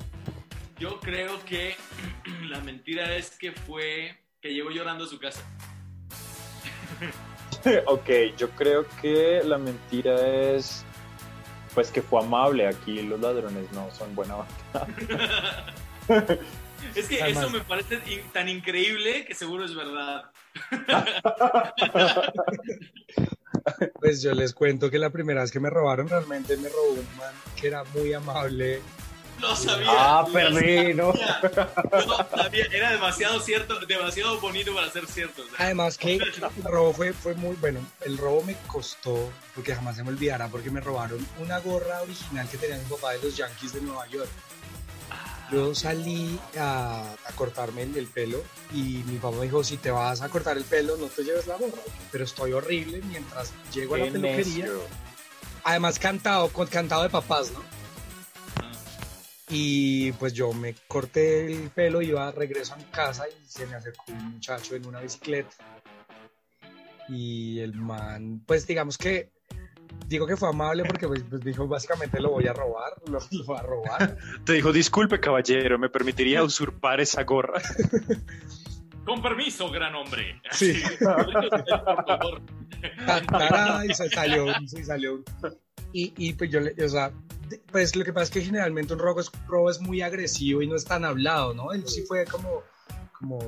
[0.79, 1.77] Yo creo que
[2.49, 5.43] la mentira es que fue que llegó llorando a su casa.
[7.87, 10.85] ok, yo creo que la mentira es
[11.75, 12.67] pues que fue amable.
[12.67, 14.37] Aquí los ladrones no son buena.
[16.97, 20.31] Es que Además- eso me parece in- tan increíble que seguro es verdad.
[24.01, 27.17] Pues yo les cuento que la primera vez que me robaron realmente me robó un
[27.19, 28.81] man que era muy amable.
[29.51, 29.89] Lo sabía.
[29.91, 31.13] Ah, perdí, ¿no?
[32.37, 35.43] sabía, Era demasiado cierto, demasiado bonito para ser cierto.
[35.59, 37.81] Además que el robo fue, fue muy bueno.
[38.03, 42.49] El robo me costó, porque jamás se me olvidará, porque me robaron una gorra original
[42.49, 44.29] que tenía mi papá de los Yankees de Nueva York.
[45.51, 48.41] Yo salí a, a cortarme el, el pelo
[48.73, 51.49] y mi papá me dijo, si te vas a cortar el pelo, no te lleves
[51.49, 51.83] la gorra.
[52.13, 54.67] Pero estoy horrible mientras llego a la peluquería.
[54.67, 54.83] necio.
[55.65, 57.80] Además cantado, con cantado de papás, ¿no?
[59.51, 63.75] Y pues yo me corté el pelo, iba regreso a mi casa y se me
[63.75, 65.51] acercó un muchacho en una bicicleta.
[67.09, 69.33] Y el man, pues digamos que,
[70.07, 73.45] digo que fue amable porque pues, pues, dijo básicamente lo voy a robar, lo, lo
[73.45, 74.17] voy a robar.
[74.45, 77.61] Te dijo, disculpe caballero, ¿me permitiría usurpar esa gorra?
[79.05, 80.41] Con permiso, gran hombre.
[80.53, 80.81] Sí.
[81.01, 82.43] Por favor.
[83.93, 85.25] Se salió, se salió.
[85.93, 87.13] Y, y pues yo le, o sea,
[87.71, 90.67] pues lo que pasa es que generalmente un robo es, robo es muy agresivo y
[90.67, 91.73] no es tan hablado, ¿no?
[91.73, 92.63] Él sí fue como,
[93.19, 93.39] como,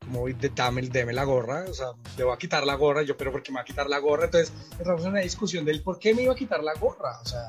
[0.00, 3.16] como, de, dame, deme la gorra, o sea, le voy a quitar la gorra, yo,
[3.16, 4.24] pero ¿por qué me va a quitar la gorra?
[4.24, 7.24] Entonces entramos en una discusión del por qué me iba a quitar la gorra, o
[7.24, 7.42] sea,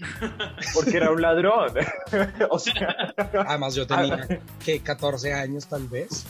[0.74, 1.72] Porque era un ladrón.
[2.50, 3.14] o sea,
[3.46, 4.26] además yo tenía
[4.64, 6.24] que 14 años tal vez.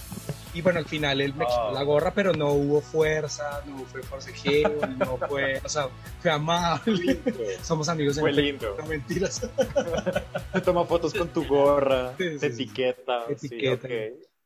[0.53, 4.03] Y bueno, al final él me quitó la gorra, pero no hubo fuerza, no fue
[4.03, 5.89] forcejeo, no fue, o sea,
[6.21, 7.21] fue amable.
[7.63, 8.77] Somos amigos en fue lindo.
[8.79, 9.41] no mentiras.
[10.53, 13.27] Te toma fotos con tu gorra, Sí, sí, etiqueta.
[13.39, 13.89] sí, Etiqueta.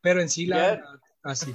[0.01, 1.53] Pero en sí, la verdad, así.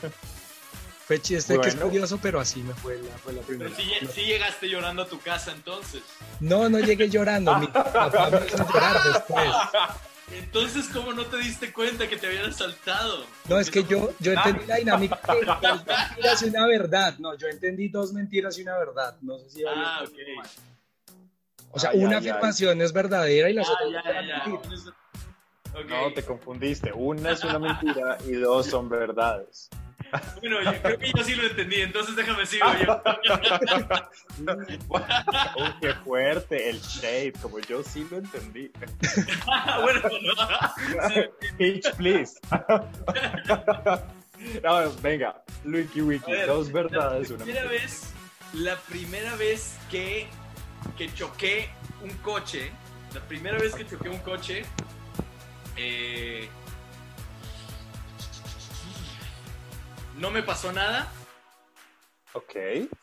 [1.06, 3.70] Fue chiste que es curioso, pero así me fue la, fue la primera.
[3.76, 6.02] Pero sí llegaste llorando a tu casa entonces.
[6.40, 7.56] No, no llegué llorando.
[7.58, 9.50] Mi papá me hizo llorar después.
[10.32, 13.24] Entonces, ¿cómo no te diste cuenta que te habían asaltado?
[13.48, 17.14] No, es que yo, yo entendí la dinámica de dos mentiras y una verdad.
[17.18, 19.16] No, yo entendí dos mentiras y una verdad.
[19.22, 20.46] No sé si Ah, había- ok.
[21.72, 22.30] O sea, Ay, una ay, ay.
[22.30, 24.44] afirmación es verdadera y las Ah, otras ya.
[24.46, 24.86] mentiras.
[25.72, 25.88] Ok.
[25.88, 26.92] No, te confundiste.
[26.92, 29.68] Una es una mentira y dos son verdades.
[30.40, 33.02] Bueno, yo creo que yo sí lo entendí, entonces déjame sigo yo.
[35.56, 38.70] Uy, qué fuerte el shade, como yo sí lo entendí.
[39.82, 40.00] bueno,
[41.58, 42.40] Pitch, please.
[44.62, 47.82] No, venga, Wiki Wiki, ver, dos verdades, la una primera mentira.
[47.82, 48.10] vez,
[48.54, 50.28] la primera vez que,
[50.96, 51.68] que choqué
[52.02, 52.70] un coche,
[53.12, 54.62] la primera vez que choqué un coche,
[55.76, 56.48] eh,
[60.20, 61.10] no me pasó nada,
[62.34, 62.54] Ok.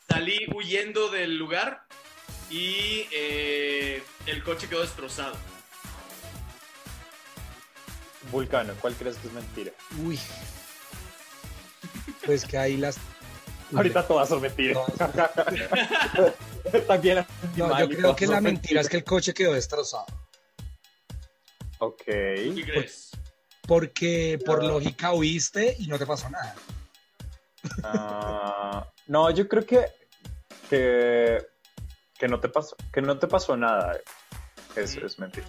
[0.07, 1.83] salí huyendo del lugar
[2.49, 5.35] y eh, el coche quedó destrozado.
[8.31, 9.71] Vulcano, ¿cuál crees que es mentira?
[10.05, 10.19] Uy.
[12.25, 12.97] Pues que ahí las.
[13.73, 14.77] Ahorita todas son mentiras.
[16.87, 20.05] También No, yo creo que la mentira es que el coche quedó destrozado.
[21.79, 22.03] Ok.
[22.05, 23.11] ¿Qué crees?
[23.65, 24.69] Porque por No.
[24.69, 26.55] lógica huiste y no te pasó nada.
[27.83, 29.85] Ah, no, yo creo que,
[30.69, 31.45] que,
[32.17, 33.99] que no te pasó, que no te pasó nada.
[34.75, 35.47] Es, es mentira.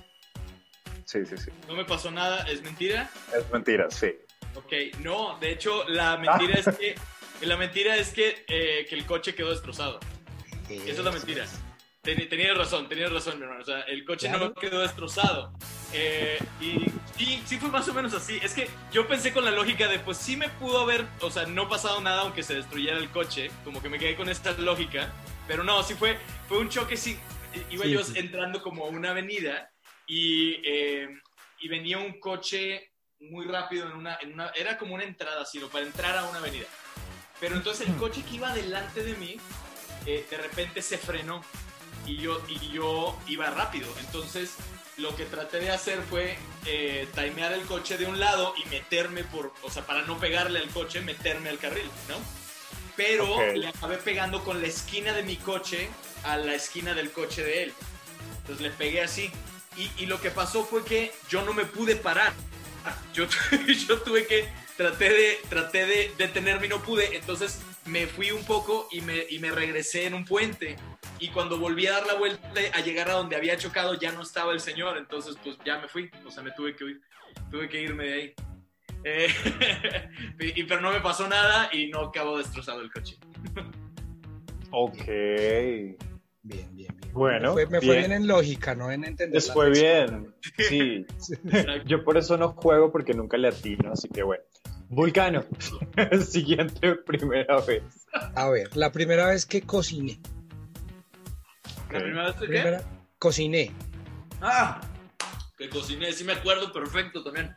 [1.04, 1.50] Sí, sí, sí.
[1.66, 3.10] No me pasó nada, ¿es mentira?
[3.36, 4.14] Es mentira, sí.
[4.54, 6.94] Ok, no, de hecho, la mentira es que.
[7.42, 10.00] La mentira es que, eh, que el coche quedó destrozado.
[10.68, 11.46] Esa es la mentira.
[12.16, 13.60] Ten- tenías razón, tenías razón, mi hermano.
[13.60, 14.46] O sea, el coche Claro.
[14.46, 15.52] no quedó destrozado.
[15.92, 16.86] Eh, y
[17.18, 18.38] sí, sí fue más o menos así.
[18.42, 21.44] Es que yo pensé con la lógica de, pues sí me pudo haber, o sea,
[21.44, 23.50] no pasado nada aunque se destruyera el coche.
[23.62, 25.12] Como que me quedé con esta lógica.
[25.46, 27.18] Pero no, sí fue, fue un choque, sí.
[27.70, 28.14] Iba Sí, yo sí.
[28.18, 29.70] entrando como a una avenida
[30.06, 31.08] y, eh,
[31.60, 32.90] y venía un coche
[33.20, 34.48] muy rápido en una, en una...
[34.56, 36.64] Era como una entrada, sino para entrar a una avenida.
[37.38, 39.36] Pero entonces el coche que iba delante de mí,
[40.06, 41.42] eh, de repente se frenó
[42.08, 43.88] y yo, y yo iba rápido.
[44.00, 44.54] Entonces
[44.96, 46.36] lo que traté de hacer fue
[46.66, 50.58] eh, timear el coche de un lado y meterme por, o sea, para no pegarle
[50.58, 52.16] al coche, meterme al carril, ¿no?
[52.96, 55.88] Pero le acabé pegando con la esquina de mi coche
[56.24, 57.74] a la esquina del coche de él.
[58.40, 59.30] Entonces le pegué así.
[59.76, 62.32] Y, y lo que pasó fue que yo no me pude parar.
[63.14, 63.26] Yo,
[63.88, 67.16] yo tuve que, traté de, traté de detenerme y no pude.
[67.16, 70.76] Entonces me fui un poco y me, y me regresé en un puente.
[71.18, 74.22] Y cuando volví a dar la vuelta a llegar a donde había chocado, ya no
[74.22, 74.96] estaba el señor.
[74.98, 76.10] Entonces, pues ya me fui.
[76.26, 76.84] O sea, me tuve que.
[77.50, 78.34] Tuve que irme de ahí.
[79.04, 79.28] Eh,
[80.56, 83.16] y, pero no me pasó nada y no acabó destrozado el coche.
[84.70, 85.06] Ok.
[85.06, 87.12] Bien, bien, bien.
[87.12, 88.10] Bueno, me fue, me fue bien.
[88.10, 89.34] bien en lógica, no en entender.
[89.34, 90.34] Les fue bien.
[90.68, 91.06] Sí.
[91.86, 94.42] Yo por eso no juego porque nunca le atino, así que bueno.
[94.88, 95.44] Vulcano.
[96.26, 97.82] Siguiente primera vez.
[98.34, 100.20] A ver, la primera vez que cociné.
[101.90, 102.46] ¿La primera vez que qué?
[102.46, 102.82] Primera,
[103.18, 103.72] cociné.
[104.40, 104.80] Ah,
[105.56, 107.54] que cociné, sí me acuerdo perfecto también.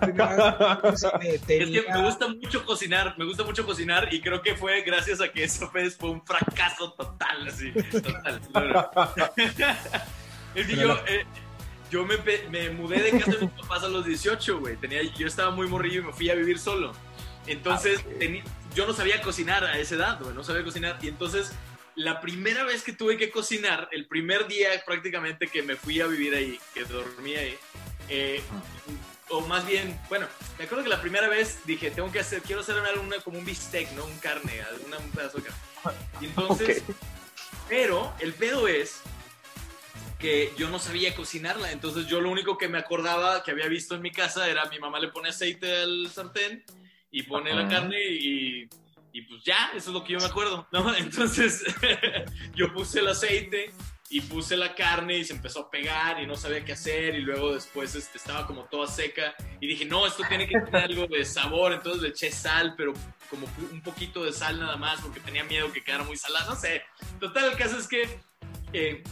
[0.00, 1.34] Primera vez que cociné.
[1.34, 4.82] Es que Tenía- me gusta mucho cocinar, me gusta mucho cocinar y creo que fue
[4.82, 8.40] gracias a que eso fue, fue un fracaso total, así, total.
[10.54, 11.24] es que yo, eh,
[11.90, 12.16] yo me,
[12.50, 14.76] me mudé de casa de mis papás a los 18, güey.
[14.76, 16.92] Tenía, yo estaba muy morrillo y me fui a vivir solo.
[17.46, 18.18] Entonces, Ah, ok.
[18.18, 18.42] tení-
[18.74, 20.98] yo no sabía cocinar a esa edad, güey, no sabía cocinar.
[21.02, 21.52] Y entonces,
[21.96, 26.06] la primera vez que tuve que cocinar, el primer día prácticamente que me fui a
[26.06, 27.56] vivir ahí, que dormí ahí,
[28.08, 28.40] eh,
[29.28, 30.26] o más bien, bueno,
[30.58, 33.44] me acuerdo que la primera vez dije, tengo que hacer, quiero hacer alguna, como un
[33.44, 34.04] bistec, ¿no?
[34.04, 35.98] Un carne, alguna, un pedazo de carne.
[36.20, 36.94] Y entonces, Ok.
[37.68, 39.00] pero el pedo es
[40.20, 43.94] que yo no sabía cocinarla, entonces yo lo único que me acordaba que había visto
[43.94, 46.62] en mi casa era mi mamá le pone aceite al sartén
[47.10, 48.68] y pone la carne y,
[49.12, 50.94] y pues ya, eso es lo que yo me acuerdo, ¿no?
[50.96, 51.64] Entonces
[52.54, 53.72] yo puse el aceite
[54.12, 57.20] y puse la carne y se empezó a pegar y no sabía qué hacer y
[57.20, 61.06] luego después este, estaba como toda seca y dije, no, esto tiene que tener algo
[61.06, 62.92] de sabor, entonces le eché sal, pero
[63.30, 66.56] como un poquito de sal nada más porque tenía miedo que quedara muy salada, no
[66.56, 66.82] sé.
[67.20, 68.18] Total, el caso es que
[68.72, 69.02] eh,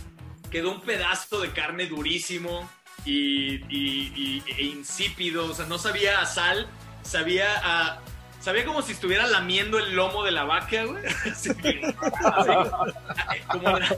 [0.50, 2.68] quedó un pedazo de carne durísimo
[3.04, 6.68] y, y- y- e insípido, o sea, no sabía a sal,
[7.02, 8.00] sabía a...
[8.40, 11.04] Sabía como si estuviera lamiendo el lomo de la vaca, güey.
[11.32, 13.96] Así, así, como la-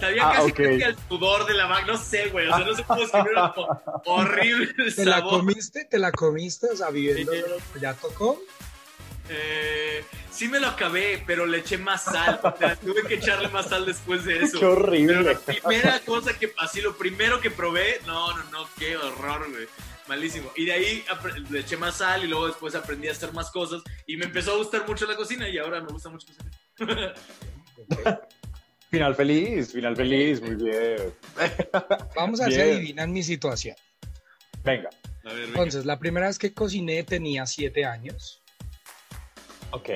[0.00, 0.56] Sabía Ah, casi, ok.
[0.56, 2.46] casi al sudor de la vaca, no sé, güey.
[2.48, 3.54] O sea, no sé cómo escribirlo.
[3.54, 5.84] como Horrible el ¿Te la comiste?
[5.86, 6.68] ¿Te la comiste?
[6.72, 7.32] O sea, viviendo
[7.80, 8.40] ya tocó.
[9.28, 10.04] Eh,
[10.36, 12.38] sí me lo acabé, pero le eché más sal.
[12.42, 14.52] O sea, tuve que echarle más sal después de eso.
[14.54, 15.22] Qué Pero horrible.
[15.22, 19.66] la primera cosa que así, lo primero que probé, no, no, no, qué horror, güey.
[20.08, 20.52] Malísimo.
[20.54, 21.04] Y de ahí
[21.50, 24.52] le eché más sal y luego después aprendí a hacer más cosas y me empezó
[24.52, 26.26] a gustar mucho la cocina y ahora me gusta mucho
[26.76, 27.14] cocinar.
[28.90, 31.12] Final feliz, final feliz, muy bien.
[32.14, 32.76] Vamos a ver si Bien.
[32.76, 33.74] adivinan mi situación.
[34.62, 34.88] Venga.
[35.24, 35.48] A ver, venga.
[35.48, 38.42] Entonces, la primera vez que cociné tenía siete años.
[39.76, 39.90] Ok.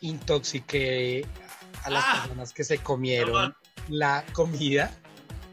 [0.00, 1.26] Intoxiqué
[1.84, 2.12] a las Ah.
[2.22, 3.56] personas que se comieron Perdón.
[3.88, 4.90] la comida.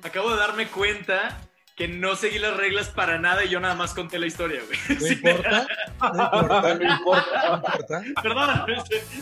[0.03, 1.37] Acabo de darme cuenta
[1.75, 4.99] que no seguí las reglas para nada y yo nada más conté la historia, güey.
[4.99, 5.67] No importa,
[6.01, 7.49] no importa, No importa.
[7.49, 8.03] no importa.
[8.21, 8.49] Perdón.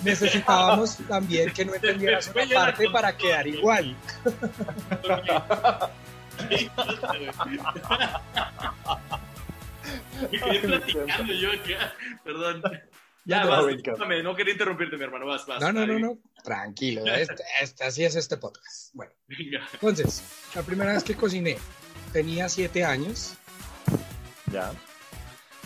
[0.03, 3.95] Necesitábamos también que no entendieras una parte para quedar igual.
[10.21, 11.93] Me quedé platicando yo acá.
[12.23, 12.61] Perdón.
[13.27, 13.65] Ya, No, vas,
[14.37, 15.25] quería interrumpirte, mi hermano.
[15.25, 15.61] Vas, vas.
[15.61, 16.17] No, no, no, no.
[16.45, 18.91] Tranquilo, este- este- así es este podcast.
[18.93, 19.67] Bueno, Venga.
[19.73, 20.23] entonces,
[20.55, 21.57] la primera vez que cociné
[22.13, 23.33] tenía siete años
[24.51, 24.71] Ya.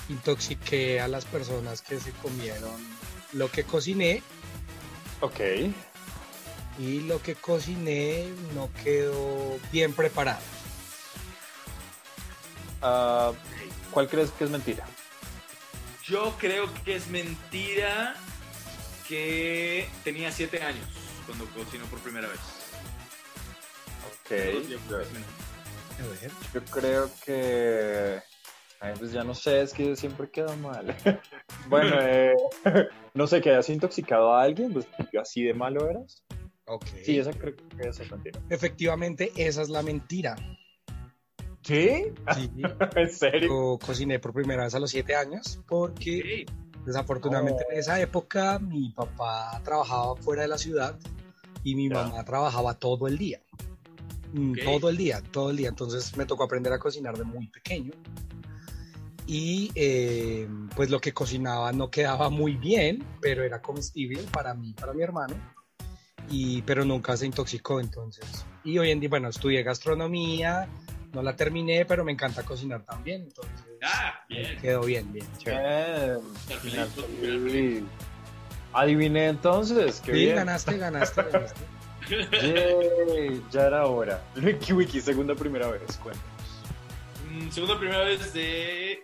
[0.10, 2.74] Intoxiqué a las personas que se comieron
[3.34, 4.24] lo que cociné
[5.22, 5.40] Ok.
[6.80, 10.42] y lo que cociné no quedó bien preparado.
[12.82, 13.32] Ah,
[13.92, 14.86] ¿Cuál crees que es mentira?
[16.12, 18.16] Yo creo que es mentira
[19.08, 20.86] que tenía siete años
[21.26, 22.40] cuando cocinó por primera vez.
[24.10, 24.68] Ok.
[24.68, 26.30] Yo creo que.
[26.54, 28.22] Yo creo.
[28.82, 30.94] Ay, pues ya no sé, es que siempre queda mal.
[31.70, 32.36] bueno, eh,
[33.14, 34.88] no sé, que hayas intoxicado a alguien, pues
[35.18, 36.26] así de malo eras.
[36.66, 36.88] Ok.
[37.06, 38.38] Sí, esa creo que esa es mentira.
[38.50, 40.36] Efectivamente, esa es la mentira.
[41.64, 42.06] ¿Sí?
[42.36, 42.52] Sí.
[42.96, 43.50] ¿En serio?
[43.50, 46.46] Yo cociné por primera vez a los siete años porque
[46.86, 47.72] desafortunadamente Oh.
[47.72, 50.98] en esa época mi papá trabajaba fuera de la ciudad
[51.64, 53.42] y mi mamá trabajaba todo el día.
[54.34, 54.54] Mm.
[54.64, 55.70] Todo el día, todo el día.
[55.70, 57.92] Entonces me tocó aprender a cocinar de muy pequeño.
[59.28, 64.74] Y eh, pues lo que cocinaba no quedaba muy bien, pero era comestible para mí,
[64.74, 65.36] para mi hermano.
[66.30, 68.26] Y, pero nunca se intoxicó entonces.
[68.64, 70.68] Y hoy en día, bueno, estudié gastronomía,
[71.14, 73.24] no la terminé, pero me encanta cocinar también.
[73.24, 73.54] Entonces
[73.84, 74.60] Ah, bien.
[74.62, 75.28] quedó bien, bien.
[75.38, 76.20] chévere.
[78.74, 80.36] Adiviné entonces, qué Sí, bien.
[80.38, 81.60] ganaste, ganaste, ganaste.
[82.10, 84.24] Yay, ya era hora.
[84.42, 86.32] Wiki Wiki, segunda primera vez, cuéntanos.
[87.30, 89.04] Mm, segunda primera vez de.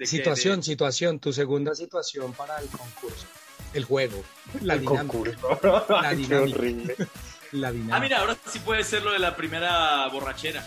[0.00, 3.26] Situación, De- situación, tu segunda situación para el concurso.
[3.72, 4.22] El juego,
[4.62, 5.02] la El dinámica.
[5.02, 5.58] concurso.
[6.10, 6.40] Qué dinámica.
[6.58, 6.96] horrible.
[7.52, 8.00] La Ah, dinámica.
[8.00, 10.64] mira, ahora sí puede ser lo de la primera borrachera.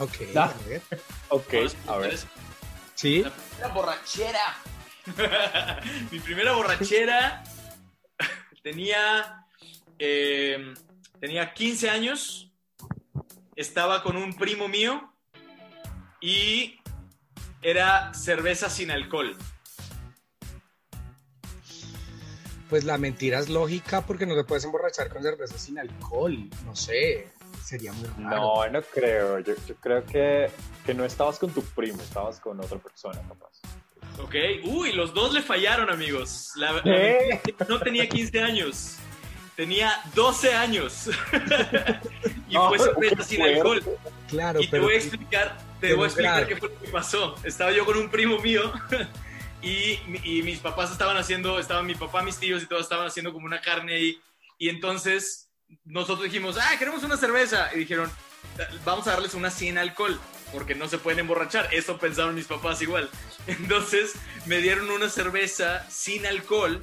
[0.00, 0.44] Ok, Da.
[0.54, 0.82] a ver.
[1.28, 2.18] Ok, Ahora sí, a ver.
[2.94, 4.56] Sí, La primera borrachera.
[6.10, 7.42] Mi primera borrachera
[8.62, 9.46] tenía,
[9.98, 10.74] eh,
[11.20, 12.52] tenía 15 años.
[13.56, 15.12] Estaba con un primo mío
[16.20, 16.78] y
[17.62, 19.36] era cerveza sin alcohol.
[22.70, 26.48] pues la mentira es lógica porque no te puedes emborrachar con cerveza sin alcohol.
[26.64, 27.28] No sé,
[27.70, 28.18] sería muy raro.
[28.18, 29.38] No, no creo.
[29.40, 30.50] Yo, yo creo que,
[30.84, 33.60] que no estabas con tu primo, estabas con otra persona, capaz.
[34.22, 36.50] Ok, uy, los dos le fallaron, amigos.
[36.56, 38.96] La, la que no tenía 15 años,
[39.56, 41.08] tenía 12 años.
[42.48, 42.78] y No, fue
[43.16, 43.56] qué sin fuerte.
[43.56, 43.82] alcohol.
[44.28, 46.48] Claro, y te pero voy a explicar, te pero voy a explicar grave.
[46.54, 47.34] qué fue lo que pasó.
[47.44, 48.72] Estaba yo con un primo mío
[49.62, 53.32] y, y mis papás estaban haciendo, estaban mi papá, mis tíos y todos estaban haciendo
[53.32, 54.20] como una carne ahí.
[54.58, 55.49] Y entonces
[55.84, 57.70] nosotros dijimos, ah, queremos una cerveza.
[57.74, 58.10] Y dijeron,
[58.84, 60.20] vamos a darles una sin alcohol,
[60.52, 61.72] porque no se pueden emborrachar.
[61.72, 63.08] Eso pensaron mis papás igual.
[63.46, 64.14] Entonces
[64.46, 66.80] me dieron una cerveza sin alcohol,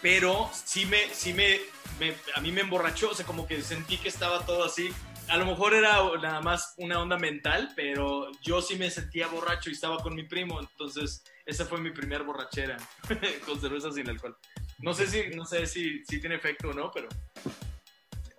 [0.00, 1.60] pero sí me, sí me,
[2.00, 4.90] me- a mí me emborrachó, o sea, como que sentí que estaba todo así.
[5.28, 9.70] A lo mejor era nada más una onda mental, pero yo sí me sentía borracho
[9.70, 12.76] y estaba con mi primo, entonces esa fue mi primer borrachera
[13.46, 14.36] con cerveza sin alcohol.
[14.80, 17.08] No sé si, no sé si, si tiene efecto o no, pero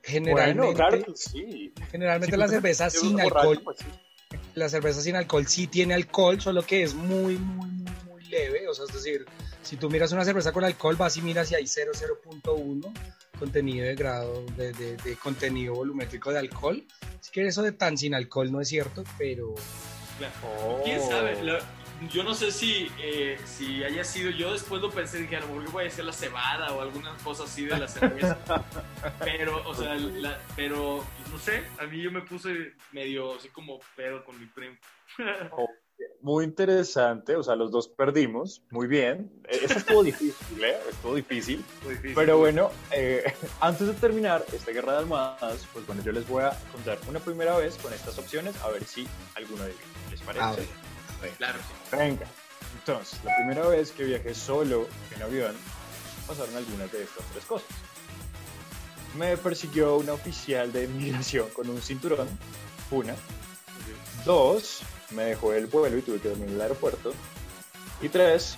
[0.03, 1.73] generalmente, Bueno, claro que sí.
[1.91, 3.85] generalmente la te cerveza sin borracho, alcohol, pues sí.
[4.55, 8.67] la cerveza sin alcohol sí tiene alcohol, solo que es muy, muy, muy, muy leve.
[8.67, 9.25] O sea, es decir,
[9.61, 12.93] si tú miras una cerveza con alcohol, vas y miras si hay 0, 0.1
[13.39, 16.85] contenido de grado, de, de- de contenido volumétrico de alcohol.
[17.21, 19.55] Es que eso de tan sin alcohol no es cierto, pero
[20.17, 20.33] claro.
[20.59, 20.81] Oh.
[20.83, 21.35] quién sabe.
[22.11, 24.29] Yo no sé si, eh, si haya sido.
[24.31, 27.15] Yo después lo pensé, dije, a lo mejor voy a decir la cebada o alguna
[27.23, 28.37] cosa así de la cerveza.
[29.19, 31.63] pero, o sea, la- pero no sé.
[31.79, 34.75] A mí yo me puse medio así como pedo con mi primo.
[36.21, 39.29] Muy interesante, o sea, los dos perdimos, muy bien.
[39.47, 40.77] Eh, Eso estuvo difícil, ¿eh?
[40.89, 41.63] Estuvo difícil.
[42.15, 43.23] Pero bueno, eh,
[43.59, 47.19] antes de terminar esta guerra de almohadas, pues bueno, yo les voy a contar una
[47.19, 49.81] primera vez con estas opciones, a ver si alguno de ellos
[50.11, 50.67] les parece.
[51.23, 51.37] A ver.
[51.37, 51.59] Claro.
[51.91, 52.27] Venga.
[52.79, 55.55] Entonces, la primera vez que viajé solo en avión,
[56.27, 57.67] pasaron algunas de estas tres cosas.
[59.15, 62.27] Me persiguió una oficial de inmigración con un cinturón,
[62.91, 63.15] una.
[64.25, 64.79] Dos,
[65.11, 67.13] me dejó el vuelo y tuve que dormir en el aeropuerto.
[68.01, 68.57] Y tres,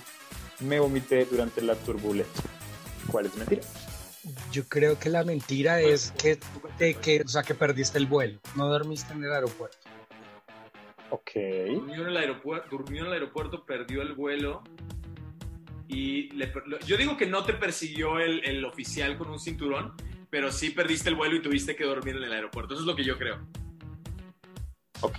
[0.60, 2.44] me vomité durante la turbulencia.
[3.10, 3.62] ¿Cuál es mentira?
[4.50, 6.38] Yo creo que la mentira es que,
[6.78, 9.85] de que, o sea, que perdiste el vuelo, no dormiste en el aeropuerto.
[11.10, 11.30] Ok.
[11.68, 14.62] Durmió en el aeropuerto, durmió en el aeropuerto, perdió el vuelo.
[15.88, 16.52] Y le
[16.84, 19.94] yo digo que no te persiguió el, el oficial con un cinturón,
[20.30, 22.74] pero sí perdiste el vuelo y tuviste que dormir en el aeropuerto.
[22.74, 23.38] Eso es lo que yo creo.
[25.02, 25.18] Ok.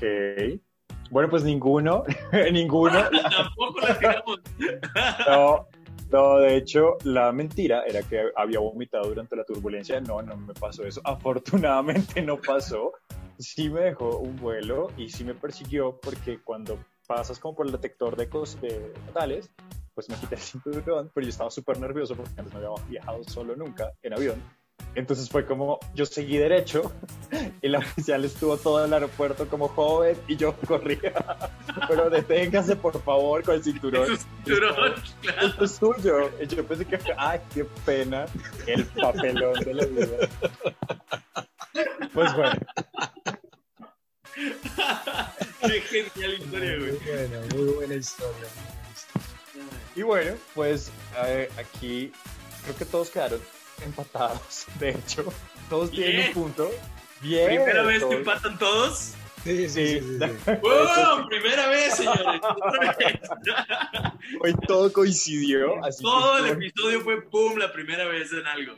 [1.09, 2.03] Bueno, pues ninguno.
[2.51, 3.03] ninguno.
[3.31, 4.39] Tampoco la tiramos.
[5.27, 5.67] No,
[6.11, 9.99] no, de hecho, la mentira era que había vomitado durante la turbulencia.
[10.01, 11.01] No, no me pasó eso.
[11.03, 12.93] Afortunadamente no pasó.
[13.39, 17.71] Sí me dejó un vuelo y sí me persiguió porque cuando pasas como por el
[17.71, 19.49] detector de, cos de metales,
[19.93, 23.23] pues me quité el cinturón, pero yo estaba súper nervioso porque antes no había viajado
[23.23, 24.43] solo nunca en avión.
[24.95, 26.91] Entonces fue como, yo seguí derecho
[27.61, 31.13] y la oficial estuvo todo el aeropuerto como joven y yo corría.
[31.87, 34.11] Pero deténgase por favor con el cinturón.
[34.11, 35.47] Es cinturón, claro.
[35.47, 36.31] Esto es suyo.
[36.41, 38.25] Y yo pensé que, ay, qué pena,
[38.65, 40.29] el papelón de la vida.
[42.13, 42.55] Pues bueno,
[45.61, 46.99] Qué genial historia, Muy güey.
[46.99, 48.47] buena, muy buena historia.
[49.95, 50.91] y bueno, pues
[51.25, 52.11] eh, aquí
[52.63, 53.41] creo que todos quedaron
[53.83, 54.65] empatados.
[54.79, 55.25] De hecho,
[55.69, 56.69] todos tienen un punto.
[57.21, 57.47] Bien.
[57.47, 59.13] Primera vez que empatan todos.
[59.47, 60.01] Sí, sí, sí.
[60.61, 61.25] ¡Wow!
[61.29, 62.41] Primera vez, señores.
[62.43, 63.19] Otra vez.
[64.43, 65.81] Hoy todo coincidió.
[65.85, 68.73] Así Todo el episodio fue pum, la primera vez en algo.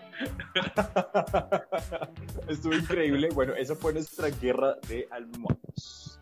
[2.47, 3.29] Estuvo increíble.
[3.33, 6.19] Bueno, esa fue nuestra guerra de almohadas.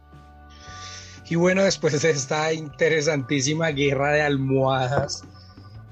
[1.29, 5.25] Y bueno, después de esta interesantísima guerra de almohadas,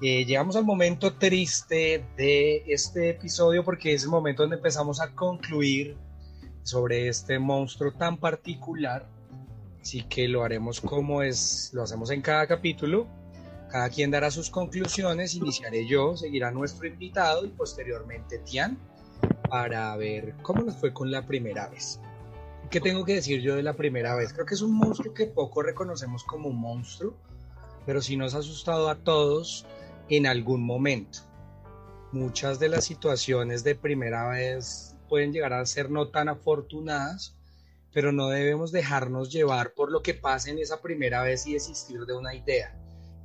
[0.02, 5.14] eh, llegamos al momento triste de este episodio porque es el momento donde empezamos a
[5.14, 5.98] concluir
[6.66, 9.06] sobre este monstruo tan particular.
[9.82, 13.08] Así que lo haremos como es, lo hacemos en cada capítulo.
[13.70, 15.36] Cada quien dará sus conclusiones.
[15.36, 18.80] Iniciaré yo, seguirá nuestro invitado y posteriormente Tian
[19.48, 22.00] para ver cómo nos fue con la primera vez.
[22.72, 24.34] ¿Qué tengo que decir yo de la primera vez?
[24.34, 27.14] Creo que es un monstruo que poco reconocemos como un monstruo,
[27.86, 29.68] pero sí nos ha asustado a todos
[30.10, 31.20] en algún momento.
[32.12, 37.36] Muchas de las situaciones de primera vez pueden llegar a ser no tan afortunadas,
[37.94, 42.06] pero no debemos dejarnos llevar por lo que pasa en esa primera vez y desistir
[42.06, 42.78] de una idea.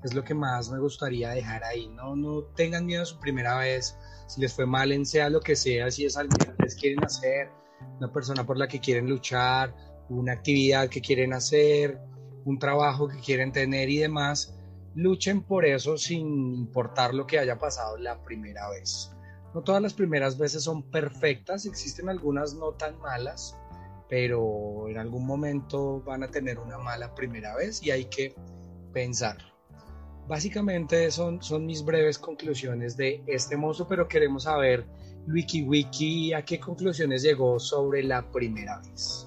[0.04, 1.88] Es lo que más me gustaría dejar ahí.
[1.88, 3.96] No, no tengan miedo a su primera vez.
[4.28, 7.04] Si les fue mal en sea lo que sea, si es algo que ustedes quieren
[7.04, 7.50] hacer,
[7.98, 9.74] una persona por la que quieren luchar,
[10.08, 11.98] una actividad que quieren hacer,
[12.44, 14.54] un trabajo que quieren tener y demás,
[14.94, 19.10] luchen por eso sin importar lo que haya pasado la primera vez.
[19.54, 23.56] No todas las primeras veces son perfectas, existen algunas no tan malas,
[24.08, 28.34] pero en algún momento van a tener una mala primera vez y hay que
[28.92, 29.48] pensarlo.
[30.28, 34.86] Básicamente son, son mis breves conclusiones de este monstruo, pero queremos saber,
[35.26, 39.26] Wiki Wiki, ¿a qué conclusiones llegó sobre la primera vez?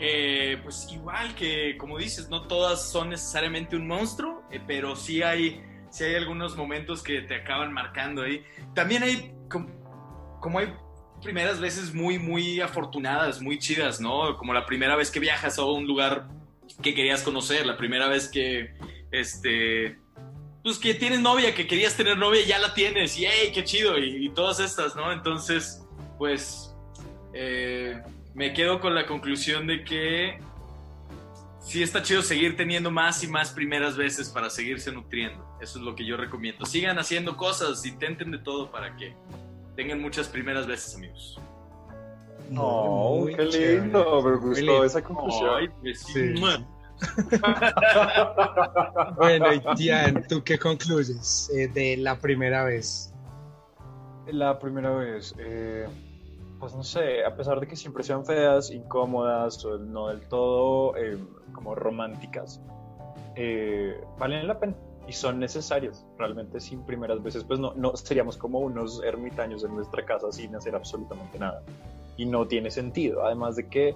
[0.00, 5.22] Eh, pues igual que, como dices, no todas son necesariamente un monstruo, eh, pero sí
[5.22, 5.60] hay,
[5.90, 8.44] sí hay algunos momentos que te acaban marcando ahí.
[8.74, 9.68] También hay, com-
[10.40, 10.72] como hay
[11.22, 14.36] primeras veces muy, muy afortunadas, muy chidas, ¿no?
[14.36, 16.28] Como la primera vez que viajas a un lugar
[16.82, 18.74] que querías conocer, la primera vez que,
[19.10, 19.98] este,
[20.62, 23.98] pues que tienes novia, que querías tener novia, ya la tienes, y ¡hey, qué chido!
[23.98, 25.10] Y, y todas estas, ¿no?
[25.10, 25.82] Entonces,
[26.18, 26.74] pues,
[27.32, 28.00] eh,
[28.34, 30.38] me quedo con la conclusión de que
[31.68, 35.44] sí está chido seguir teniendo más y más primeras veces para seguirse nutriendo.
[35.60, 36.64] Eso es lo que yo recomiendo.
[36.64, 39.14] Sigan haciendo cosas, intenten de todo para que
[39.76, 41.38] tengan muchas primeras veces, amigos.
[42.56, 43.80] Oh, Muy qué chévere.
[43.82, 44.22] lindo.
[44.22, 44.84] Me gustó lindo.
[44.84, 45.50] esa conclusión.
[45.58, 46.34] Ay, pues sí.
[46.36, 46.42] Sí.
[49.16, 53.12] Bueno, y Tian, ¿tú qué concluyes eh, de la primera vez?
[54.26, 55.86] La primera vez, eh,
[56.58, 60.96] pues no sé, a pesar de que siempre sean feas, incómodas o no del todo
[60.96, 61.18] eh,
[61.52, 62.60] como románticas,
[63.36, 64.74] eh, valen la pena
[65.06, 66.06] y son necesarias.
[66.18, 70.54] Realmente sin primeras veces, pues no, no seríamos como unos ermitaños en nuestra casa sin
[70.54, 71.62] hacer absolutamente nada.
[72.16, 73.24] Y no tiene sentido.
[73.24, 73.94] Además de que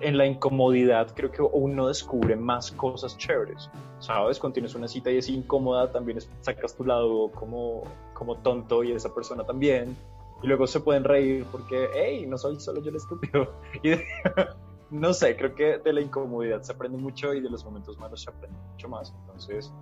[0.00, 3.70] en la incomodidad creo que uno descubre más cosas chéveres.
[3.98, 4.38] ¿Sabes?
[4.38, 7.82] Cuando tienes una cita y es incómoda, también sacas tu lado como,
[8.14, 9.96] como tonto y esa persona también.
[10.42, 13.52] Y luego se pueden reír porque, hey, no soy solo yo el estúpido.
[13.82, 14.06] Y de-
[14.90, 18.22] no sé, creo que de la incomodidad se aprende mucho y de los momentos malos
[18.22, 19.14] se aprende mucho más.
[19.20, 19.72] Entonces,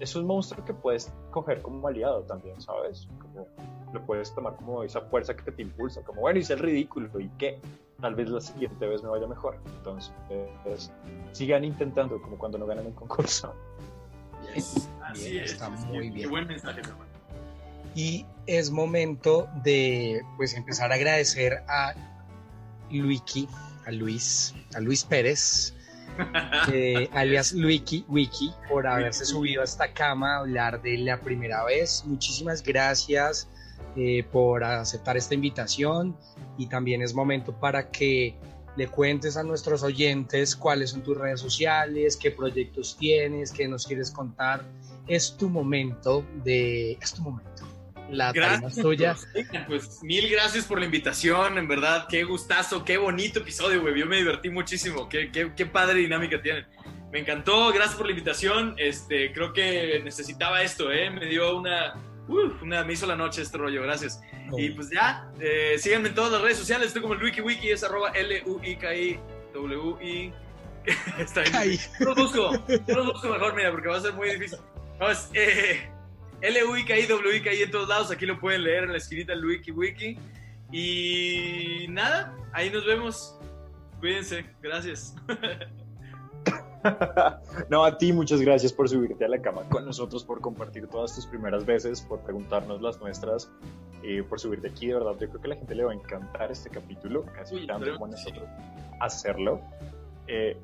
[0.00, 3.06] es un monstruo que puedes coger como aliado también, ¿sabes?
[3.20, 3.46] Como,
[3.92, 7.28] lo puedes tomar como esa fuerza que te impulsa, como, bueno, hice el ridículo y
[7.38, 7.60] qué,
[8.00, 9.58] tal vez la siguiente vez me vaya mejor.
[9.76, 10.12] Entonces,
[11.32, 13.54] sigan intentando, como cuando no ganan un concurso.
[14.54, 14.88] Yes.
[15.04, 15.52] Así Bien, es.
[15.52, 16.14] está es muy bien.
[16.14, 17.11] Qué buen mensaje, hermano.
[17.94, 21.94] Y es momento de pues empezar a agradecer a
[22.90, 23.48] Luiki,
[23.86, 25.74] a Luis, a Luis Pérez,
[26.72, 31.64] eh, alias Luiki Wiki, por haberse subido a esta cama a hablar de la primera
[31.64, 32.04] vez.
[32.06, 33.48] Muchísimas gracias
[33.96, 36.16] eh, por aceptar esta invitación
[36.58, 38.36] y también es momento para que
[38.76, 43.86] le cuentes a nuestros oyentes cuáles son tus redes sociales, qué proyectos tienes, qué nos
[43.86, 44.64] quieres contar.
[45.06, 46.92] Es tu momento de...
[46.92, 47.71] Es tu momento.
[48.10, 48.76] La Gracias.
[48.76, 49.16] tuya.
[49.34, 53.98] Oigan, Pues mil gracias por la invitación, en verdad, qué gustazo, qué bonito episodio, güey.
[53.98, 56.66] Yo me divertí muchísimo, qué, qué, qué padre dinámica tienen.
[57.10, 58.74] Me encantó, gracias por la invitación.
[58.78, 61.10] Este, creo que necesitaba esto, ¿eh?
[61.10, 61.94] Me dio una,
[62.28, 64.20] uf, una, me hizo la noche este rollo, gracias.
[64.50, 64.58] Oh.
[64.58, 67.82] Y pues ya, eh, síganme en todas las redes sociales, estoy como el WikiWiki, es
[67.84, 68.10] arroba
[69.02, 70.32] L-U-I-K-I-W-I.
[71.18, 71.44] Está.
[71.44, 71.78] Kai.
[72.00, 74.58] Yo los busco, yo los busco mejor, mira, porque va a ser muy difícil.
[74.98, 75.88] No, es eh,
[76.42, 80.18] L-U-I-K-I, W-I-K-I en todos lados, aquí lo pueden leer en la esquinita del WikiWiki.
[80.72, 83.38] Y nada, ahí nos vemos.
[84.00, 85.14] Cuídense, gracias.
[87.70, 91.14] no, a ti muchas gracias por subirte a la cama con nosotros, por compartir todas
[91.14, 93.50] tus primeras veces, por preguntarnos las nuestras,
[94.02, 94.88] eh, por subirte aquí.
[94.88, 97.54] De verdad, yo creo que a la gente le va a encantar este capítulo, casi
[97.54, 98.30] Uy, tanto como a que sí.
[98.30, 98.48] nosotros
[99.00, 99.60] hacerlo.
[100.26, 100.56] Eh,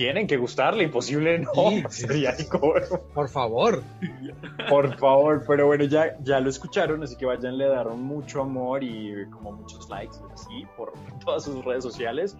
[0.00, 1.84] tienen que gustarle, imposible no, Sí.
[1.90, 2.34] sería.
[3.14, 3.82] Por favor.
[4.70, 8.82] Por favor, pero bueno, ya, ya lo escucharon, así que váyanle a dar mucho amor
[8.82, 10.94] y como muchos likes y así por
[11.24, 12.34] todas sus redes sociales.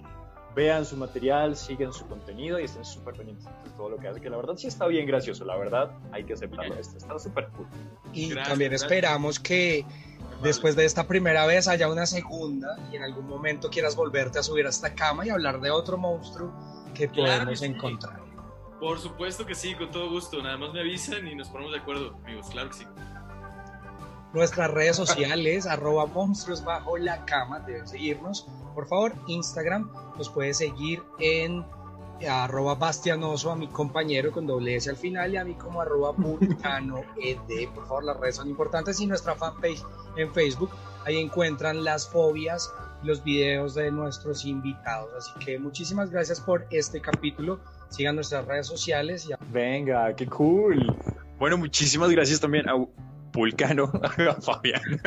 [0.56, 4.22] Vean su material, sigan su contenido y estén súper pendientes de todo lo que hace,
[4.22, 6.74] que la verdad sí está bien gracioso, la verdad hay que aceptarlo.
[6.76, 7.66] Este está súper cool.
[8.14, 8.90] Y Gracias, también gracias.
[8.90, 9.84] esperamos que
[10.42, 14.42] después de esta primera vez haya una segunda y en algún momento quieras volverte a
[14.42, 16.50] subir a esta cama y hablar de otro monstruo
[16.92, 17.72] que Claro podemos que sí.
[17.72, 18.20] encontrar.
[18.80, 20.42] Por supuesto que sí, con todo gusto.
[20.42, 22.46] Nada más me avisan y nos ponemos de acuerdo, amigos.
[22.50, 22.84] Claro que sí.
[24.32, 28.46] Nuestras redes sociales, arroba monstruos bajo la cama, deben seguirnos.
[28.74, 31.64] Por favor, Instagram nos puede seguir en
[32.28, 36.12] arroba bastianoso a mi compañero con doble S al final y a mí como arroba
[36.16, 37.38] vulcano ed.
[37.74, 39.82] Por favor, las redes son importantes y nuestra fanpage
[40.16, 40.70] en Facebook.
[41.04, 42.70] Ahí encuentran las fobias,
[43.02, 45.12] los videos de nuestros invitados.
[45.16, 47.60] Así que muchísimas gracias por este capítulo.
[47.88, 50.94] Sigan nuestras redes sociales y Venga, qué cool.
[51.38, 52.74] Bueno, muchísimas gracias también a
[53.32, 53.84] Vulcano,
[54.28, 55.00] a Fabián,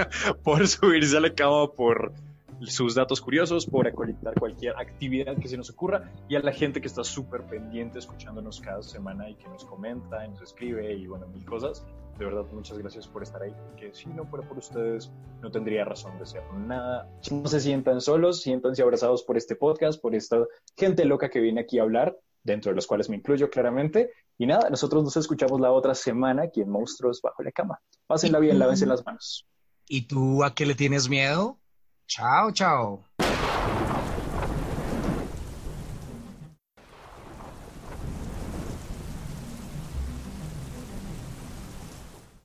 [0.43, 2.13] por subirse a la cama, por
[2.61, 6.81] sus datos curiosos, por colectar cualquier actividad que se nos ocurra y a la gente
[6.81, 11.07] que está súper pendiente escuchándonos cada semana y que nos comenta y nos escribe y
[11.07, 11.85] bueno, mil cosas.
[12.17, 15.11] De verdad, muchas gracias por estar ahí, que si no fuera por ustedes
[15.41, 17.09] no tendría razón de ser nada.
[17.31, 20.45] No se sientan solos, siéntanse abrazados por este podcast, por esta
[20.77, 24.11] gente loca que viene aquí a hablar, dentro de los cuales me incluyo claramente.
[24.37, 27.79] Y nada, nosotros nos escuchamos la otra semana aquí en Monstruos Bajo la Cama.
[28.05, 29.47] Pásenla bien, lávense las manos.
[29.87, 31.59] ¿Y tú a qué le tienes miedo?
[32.07, 33.03] Chao, chao.